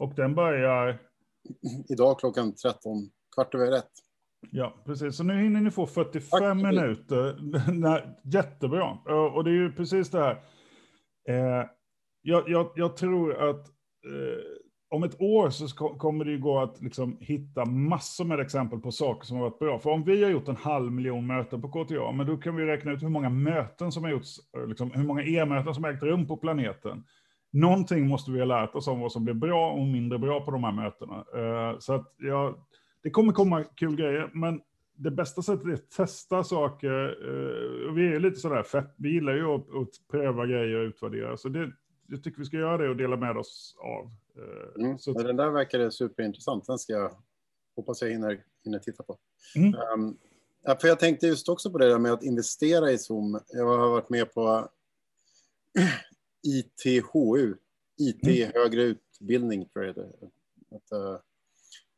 Och 0.01 0.14
den 0.14 0.35
börjar? 0.35 1.03
Idag 1.88 2.18
klockan 2.18 2.55
13, 2.55 3.11
kvart 3.35 3.55
över 3.55 3.73
ett. 3.73 3.90
Ja, 4.51 4.83
precis. 4.87 5.16
Så 5.16 5.25
nu 5.25 5.42
hinner 5.42 5.61
ni 5.61 5.70
få 5.70 5.87
45 5.87 6.31
Tack. 6.31 6.57
minuter. 6.57 7.38
Jättebra. 8.33 8.90
Och 9.35 9.44
det 9.44 9.51
är 9.51 9.55
ju 9.55 9.73
precis 9.73 10.11
det 10.11 10.18
här. 10.18 10.42
Eh, 11.29 11.66
jag, 12.23 12.49
jag, 12.49 12.73
jag, 12.77 12.96
tror 12.96 13.51
att 13.51 13.68
eh, 14.07 14.42
om 14.90 15.03
ett 15.03 15.20
år 15.20 15.50
så 15.50 15.68
kommer 15.76 16.24
det 16.24 16.31
ju 16.31 16.38
gå 16.38 16.61
att 16.61 16.83
liksom 16.83 17.16
hitta 17.20 17.64
massor 17.64 18.24
med 18.24 18.40
exempel 18.40 18.79
på 18.79 18.92
saker 18.92 19.26
som 19.26 19.37
har 19.37 19.44
varit 19.44 19.59
bra. 19.59 19.79
För 19.79 19.90
om 19.90 20.05
vi 20.05 20.24
har 20.24 20.31
gjort 20.31 20.48
en 20.48 20.57
halv 20.57 20.92
miljon 20.92 21.26
möten 21.26 21.62
på 21.62 21.68
KTA, 21.68 22.12
men 22.12 22.26
då 22.26 22.37
kan 22.37 22.57
vi 22.57 22.66
räkna 22.66 22.92
ut 22.92 23.03
hur 23.03 23.09
många 23.09 23.29
möten 23.29 23.92
som 23.92 24.05
har 24.05 24.11
gjorts, 24.11 24.38
eh, 24.57 24.66
liksom, 24.66 24.90
hur 24.90 25.05
många 25.05 25.22
e-möten 25.22 25.74
som 25.74 25.85
har 25.85 25.90
ägt 25.90 26.03
rum 26.03 26.26
på 26.26 26.37
planeten. 26.37 27.05
Någonting 27.53 28.09
måste 28.09 28.31
vi 28.31 28.38
ha 28.38 28.44
lärt 28.44 28.74
oss 28.74 28.88
om 28.88 29.00
vad 29.00 29.12
som 29.12 29.24
blir 29.24 29.35
bra 29.35 29.72
och 29.72 29.87
mindre 29.87 30.18
bra 30.18 30.40
på 30.44 30.50
de 30.50 30.64
här 30.64 30.72
mötena. 30.72 31.24
Uh, 31.37 31.79
så 31.79 31.92
att 31.92 32.14
ja, 32.18 32.66
det 33.03 33.11
kommer 33.11 33.33
komma 33.33 33.64
kul 33.64 33.96
grejer, 33.96 34.31
men 34.33 34.61
det 34.96 35.11
bästa 35.11 35.42
sättet 35.42 35.66
är 35.66 35.72
att 35.72 35.90
testa 35.90 36.44
saker. 36.44 37.24
Uh, 37.29 37.92
vi 37.92 38.14
är 38.14 38.20
lite 38.20 38.37
sådär, 38.37 38.62
fett, 38.62 38.94
vi 38.96 39.12
gillar 39.12 39.33
ju 39.33 39.44
att, 39.44 39.61
att 39.61 40.11
pröva 40.11 40.46
grejer 40.46 40.76
och 40.76 40.88
utvärdera. 40.88 41.37
Så 41.37 41.48
det, 41.48 41.72
jag 42.07 42.24
tycker 42.24 42.38
vi 42.38 42.44
ska 42.44 42.57
göra 42.57 42.79
det 42.79 42.88
och 42.88 42.96
dela 42.96 43.16
med 43.16 43.37
oss 43.37 43.76
av. 43.79 44.11
Eh, 44.37 44.85
mm. 44.85 44.99
Så... 44.99 45.12
Den 45.12 45.37
där 45.37 45.51
verkar 45.51 45.90
superintressant. 45.90 46.66
Den 46.66 46.79
ska 46.79 46.93
jag 46.93 47.16
hoppas 47.77 48.03
jag 48.03 48.11
hinner, 48.11 48.45
hinner 48.64 48.79
titta 48.79 49.03
på. 49.03 49.19
Mm. 49.57 49.75
Um, 49.95 50.19
för 50.81 50.88
jag 50.88 50.99
tänkte 50.99 51.27
just 51.27 51.49
också 51.49 51.71
på 51.71 51.79
det 51.79 51.88
där 51.88 51.99
med 51.99 52.12
att 52.12 52.23
investera 52.23 52.90
i 52.90 52.99
Zoom. 52.99 53.40
Jag 53.49 53.79
har 53.79 53.90
varit 53.90 54.11
med 54.11 54.35
på 54.35 54.69
ITHU, 56.47 57.55
IT 57.99 58.27
mm. 58.27 58.53
högre 58.55 58.83
utbildning 58.83 59.69
tror 59.69 59.85
jag 59.85 59.95
det 59.95 60.01
är. 60.01 60.31
Att, 60.77 60.93
uh, 60.93 61.19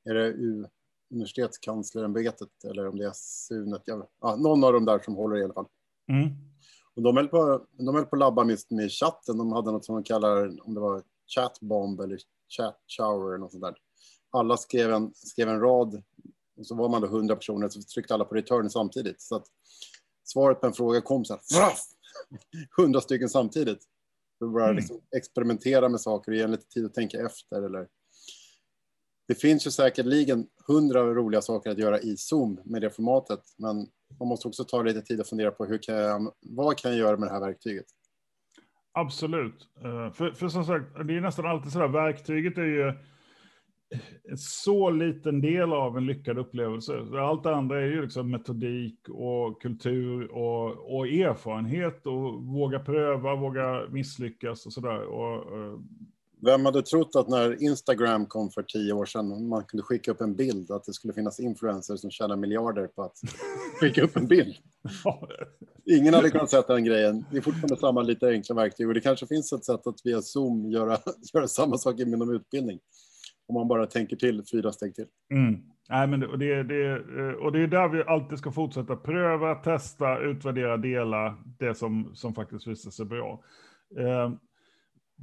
är 0.04 0.14
det 0.14 0.26
U, 0.26 0.64
universitetskanslerämbetet 1.10 2.64
eller 2.64 2.88
om 2.88 2.98
det 2.98 3.04
är 3.04 3.12
SUNET? 3.14 3.82
Ja, 3.84 4.36
någon 4.36 4.64
av 4.64 4.72
dem 4.72 4.84
där 4.84 4.98
som 4.98 5.14
håller 5.14 5.36
i 5.36 5.44
alla 5.44 5.54
fall. 5.54 5.66
Mm. 6.08 6.28
Och 6.94 7.02
de 7.02 7.16
höll 7.16 7.28
på, 7.28 7.66
de 7.70 7.94
höll 7.94 8.04
på 8.04 8.16
att 8.16 8.20
labba 8.20 8.44
med, 8.44 8.58
med 8.70 8.92
chatten. 8.92 9.38
De 9.38 9.52
hade 9.52 9.70
något 9.70 9.84
som 9.84 9.94
de 9.94 10.04
kallar, 10.04 10.66
om 10.66 10.74
det 10.74 10.80
var 10.80 11.02
chatbomb 11.34 12.00
eller 12.00 12.18
chat 12.48 12.80
shower 12.98 13.28
eller 13.28 13.38
något 13.38 13.52
sånt 13.52 13.62
där. 13.62 13.76
Alla 14.30 14.56
skrev 14.56 14.92
en, 14.92 15.12
skrev 15.14 15.48
en 15.48 15.60
rad 15.60 16.02
och 16.56 16.66
så 16.66 16.74
var 16.74 16.88
man 16.88 17.00
då 17.00 17.08
hundra 17.08 17.36
personer 17.36 17.68
så 17.68 17.82
tryckte 17.82 18.14
alla 18.14 18.24
på 18.24 18.34
return 18.34 18.70
samtidigt. 18.70 19.22
Så 19.22 19.36
att 19.36 19.46
svaret 20.24 20.60
på 20.60 20.66
en 20.66 20.72
fråga 20.72 21.00
kom 21.00 21.24
så 21.24 21.34
här, 21.34 21.72
hundra 22.76 23.00
stycken 23.00 23.28
samtidigt. 23.28 23.82
För 24.38 24.46
att 24.46 24.52
bara 24.52 24.64
mm. 24.64 24.76
liksom 24.76 25.00
experimentera 25.16 25.88
med 25.88 26.00
saker 26.00 26.32
och 26.32 26.36
ge 26.36 26.42
en 26.42 26.50
lite 26.50 26.68
tid 26.68 26.86
att 26.86 26.94
tänka 26.94 27.26
efter. 27.26 27.62
Eller... 27.62 27.88
Det 29.28 29.34
finns 29.34 29.66
ju 29.66 29.70
säkerligen 29.70 30.46
hundra 30.66 31.14
roliga 31.14 31.42
saker 31.42 31.70
att 31.70 31.78
göra 31.78 32.00
i 32.00 32.16
Zoom 32.16 32.60
med 32.64 32.82
det 32.82 32.90
formatet, 32.90 33.40
men 33.56 33.76
man 34.18 34.28
måste 34.28 34.48
också 34.48 34.64
ta 34.64 34.82
lite 34.82 35.02
tid 35.02 35.20
att 35.20 35.28
fundera 35.28 35.50
på 35.50 35.64
hur 35.64 35.78
kan 35.78 35.94
jag, 35.94 36.32
vad 36.40 36.76
kan 36.76 36.90
jag 36.90 37.00
göra 37.00 37.16
med 37.16 37.28
det 37.28 37.32
här 37.32 37.40
verktyget? 37.40 37.86
Absolut. 38.92 39.68
Eh, 39.84 40.12
för, 40.12 40.30
för 40.30 40.48
som 40.48 40.64
sagt, 40.64 40.86
det 41.06 41.16
är 41.16 41.20
nästan 41.20 41.46
alltid 41.46 41.72
så 41.72 41.78
där, 41.78 41.88
verktyget 41.88 42.58
är 42.58 42.64
ju 42.64 42.92
en 44.24 44.38
så 44.38 44.90
liten 44.90 45.40
del 45.40 45.72
av 45.72 45.96
en 45.96 46.06
lyckad 46.06 46.38
upplevelse. 46.38 47.06
Allt 47.20 47.42
det 47.42 47.54
andra 47.54 47.80
är 47.80 47.86
ju 47.86 48.02
liksom 48.02 48.30
metodik 48.30 49.08
och 49.08 49.62
kultur 49.62 50.32
och, 50.32 50.96
och 50.96 51.06
erfarenhet 51.06 52.06
och 52.06 52.42
våga 52.44 52.78
pröva, 52.78 53.34
våga 53.34 53.82
misslyckas 53.90 54.66
och 54.66 54.72
sådär. 54.72 55.02
Och, 55.02 55.58
eh, 55.58 55.78
vem 56.44 56.64
hade 56.64 56.82
trott 56.82 57.16
att 57.16 57.28
när 57.28 57.62
Instagram 57.62 58.26
kom 58.26 58.50
för 58.50 58.62
tio 58.62 58.92
år 58.92 59.06
sedan, 59.06 59.48
man 59.48 59.64
kunde 59.64 59.82
skicka 59.82 60.10
upp 60.10 60.20
en 60.20 60.36
bild, 60.36 60.70
att 60.70 60.84
det 60.84 60.92
skulle 60.92 61.12
finnas 61.12 61.40
influencers 61.40 62.00
som 62.00 62.10
tjänar 62.10 62.36
miljarder 62.36 62.86
på 62.86 63.02
att 63.02 63.16
skicka 63.80 64.02
upp 64.02 64.16
en 64.16 64.26
bild? 64.26 64.54
Ingen 65.84 66.14
hade 66.14 66.30
kunnat 66.30 66.50
sätta 66.50 66.74
den 66.74 66.84
grejen. 66.84 67.24
Det 67.30 67.36
är 67.36 67.40
fortfarande 67.40 67.76
samma 67.76 68.02
lite 68.02 68.28
enkla 68.28 68.54
verktyg 68.54 68.88
och 68.88 68.94
det 68.94 69.00
kanske 69.00 69.26
finns 69.26 69.52
ett 69.52 69.64
sätt 69.64 69.86
att 69.86 70.00
via 70.04 70.22
Zoom 70.22 70.70
göra, 70.70 70.98
göra 71.34 71.48
samma 71.48 71.78
sak 71.78 72.00
inom 72.00 72.34
utbildning. 72.34 72.78
Om 73.46 73.54
man 73.54 73.68
bara 73.68 73.86
tänker 73.86 74.16
till 74.16 74.42
fyra 74.52 74.72
steg 74.72 74.94
till. 74.94 75.06
Mm. 75.30 75.60
Nej, 75.88 76.06
men 76.06 76.20
det, 76.20 76.36
det, 76.36 76.62
det, 76.62 77.36
och 77.36 77.52
det 77.52 77.62
är 77.62 77.66
där 77.66 77.88
vi 77.88 78.02
alltid 78.02 78.38
ska 78.38 78.52
fortsätta 78.52 78.96
pröva, 78.96 79.54
testa, 79.54 80.18
utvärdera, 80.18 80.76
dela 80.76 81.38
det 81.58 81.74
som, 81.74 82.10
som 82.14 82.34
faktiskt 82.34 82.66
visar 82.66 82.90
sig 82.90 83.06
bra. 83.06 83.42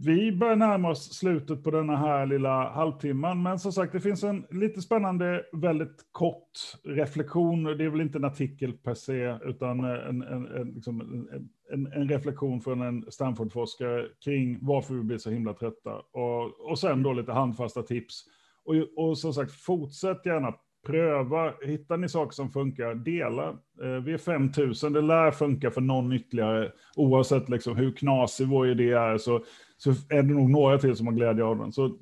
Vi 0.06 0.32
börjar 0.32 0.56
närma 0.56 0.90
oss 0.90 1.14
slutet 1.14 1.64
på 1.64 1.72
denna 1.72 1.98
här 1.98 2.26
lilla 2.26 2.70
halvtimman, 2.70 3.44
men 3.44 3.60
som 3.60 3.72
sagt, 3.72 3.94
det 3.94 4.00
finns 4.00 4.24
en 4.24 4.46
lite 4.52 4.82
spännande, 4.82 5.46
väldigt 5.54 6.06
kort 6.12 6.52
reflektion. 6.84 7.64
Det 7.64 7.84
är 7.86 7.90
väl 7.90 8.02
inte 8.02 8.18
en 8.18 8.26
artikel 8.26 8.74
per 8.74 8.94
se, 8.94 9.38
utan 9.46 9.80
en, 9.80 10.22
en, 10.22 10.48
en, 10.48 10.72
liksom 10.76 11.28
en, 11.74 11.88
en 11.94 12.10
reflektion 12.10 12.62
från 12.62 12.82
en 12.82 13.12
Stanford-forskare 13.12 14.06
kring 14.26 14.58
varför 14.62 14.94
vi 14.94 15.04
blir 15.04 15.18
så 15.18 15.30
himla 15.30 15.54
trötta. 15.54 15.96
Och, 15.96 16.70
och 16.70 16.80
sen 16.80 17.04
då 17.04 17.14
lite 17.14 17.32
handfasta 17.32 17.84
tips. 17.84 18.24
Och, 18.66 19.08
och 19.08 19.18
som 19.18 19.34
sagt, 19.34 19.52
fortsätt 19.52 20.26
gärna 20.26 20.54
pröva, 20.90 21.54
hittar 21.62 21.98
ni 21.98 22.10
saker 22.10 22.34
som 22.34 22.52
funkar, 22.52 22.96
dela. 22.96 23.50
Eh, 23.84 24.04
vi 24.04 24.14
är 24.14 24.18
5000, 24.18 24.94
det 24.94 25.02
lär 25.02 25.32
funka 25.32 25.72
för 25.72 25.82
någon 25.82 26.14
ytterligare. 26.14 26.72
Oavsett 26.96 27.50
liksom 27.50 27.78
hur 27.78 27.92
knasig 27.92 28.48
vår 28.48 28.70
idé 28.70 28.92
är 28.92 29.18
så, 29.18 29.44
så 29.78 29.90
är 29.90 30.24
det 30.24 30.34
nog 30.34 30.50
några 30.50 30.78
till 30.78 30.96
som 30.96 31.08
har 31.08 31.14
glädje 31.14 31.44
av 31.44 31.58
den. 31.58 31.72
Så 31.72 31.98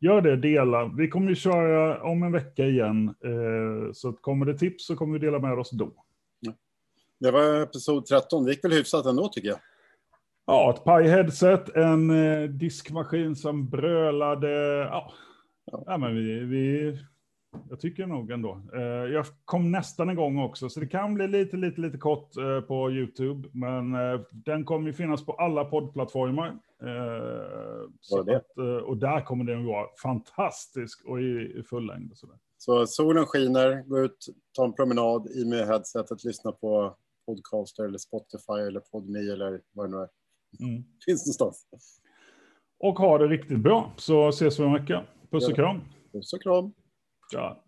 gör 0.00 0.20
det, 0.20 0.36
dela. 0.36 0.92
Vi 0.96 1.08
kommer 1.08 1.28
ju 1.28 1.34
köra 1.34 2.02
om 2.02 2.22
en 2.22 2.32
vecka 2.32 2.66
igen. 2.66 3.08
Eh, 3.08 3.92
så 3.92 4.12
kommer 4.12 4.46
det 4.46 4.58
tips 4.58 4.86
så 4.86 4.96
kommer 4.96 5.18
vi 5.18 5.26
dela 5.26 5.38
med 5.38 5.58
oss 5.58 5.70
då. 5.70 5.92
Det 7.20 7.30
var 7.30 7.62
episod 7.62 8.06
13, 8.06 8.44
det 8.44 8.50
gick 8.50 8.64
väl 8.64 8.72
hyfsat 8.72 9.06
ändå 9.06 9.28
tycker 9.28 9.48
jag. 9.48 9.58
Ja, 10.46 10.74
ett 10.74 10.84
paj-headset, 10.84 11.76
en 11.76 12.10
eh, 12.10 12.48
diskmaskin 12.48 13.36
som 13.36 13.68
brölade. 13.68 14.50
Ja, 14.90 15.12
ja 15.86 15.98
men 15.98 16.14
vi, 16.14 16.40
vi 16.40 16.98
jag 17.70 17.80
tycker 17.80 18.06
nog 18.06 18.30
ändå. 18.30 18.60
Eh, 18.74 18.82
jag 18.82 19.26
kom 19.44 19.72
nästan 19.72 20.10
igång 20.10 20.38
också, 20.38 20.68
så 20.68 20.80
det 20.80 20.86
kan 20.86 21.14
bli 21.14 21.28
lite, 21.28 21.56
lite, 21.56 21.80
lite 21.80 21.98
kort 21.98 22.36
eh, 22.36 22.60
på 22.60 22.90
YouTube. 22.90 23.48
Men 23.52 23.94
eh, 23.94 24.20
den 24.30 24.64
kommer 24.64 24.86
ju 24.86 24.92
finnas 24.92 25.26
på 25.26 25.32
alla 25.32 25.64
poddplattformar. 25.64 26.58
Så 28.00 28.20
att, 28.20 28.58
och 28.84 28.96
där 28.96 29.20
kommer 29.24 29.44
den 29.44 29.66
vara 29.66 29.86
fantastisk 30.02 31.04
och 31.04 31.20
i 31.20 31.62
full 31.70 31.86
längd. 31.86 32.12
Så, 32.14 32.26
så 32.58 32.86
solen 32.86 33.26
skiner, 33.26 33.82
gå 33.88 33.98
ut, 33.98 34.26
ta 34.52 34.64
en 34.64 34.72
promenad 34.72 35.30
i 35.30 35.44
med 35.44 35.66
headsetet, 35.66 36.24
lyssna 36.24 36.52
på 36.52 36.96
Podcaster 37.26 37.84
eller 37.84 37.98
Spotify 37.98 38.60
eller 38.68 38.80
Podme 38.80 39.18
eller 39.18 39.60
vad 39.72 39.86
det 39.86 39.96
nu 39.96 40.02
är. 40.02 40.08
Mm. 40.60 40.84
Finns 41.06 41.40
någonstans. 41.40 42.00
Och 42.78 42.98
ha 42.98 43.18
det 43.18 43.26
riktigt 43.26 43.60
bra, 43.60 43.92
så 43.96 44.28
ses 44.28 44.58
vi 44.58 44.64
om 44.64 44.74
en 44.74 44.80
vecka. 44.80 45.04
Puss 45.30 45.48
och 45.48 45.54
kram. 45.54 45.80
Puss 46.12 46.32
och 46.32 46.42
kram. 46.42 46.72
God 47.32 47.58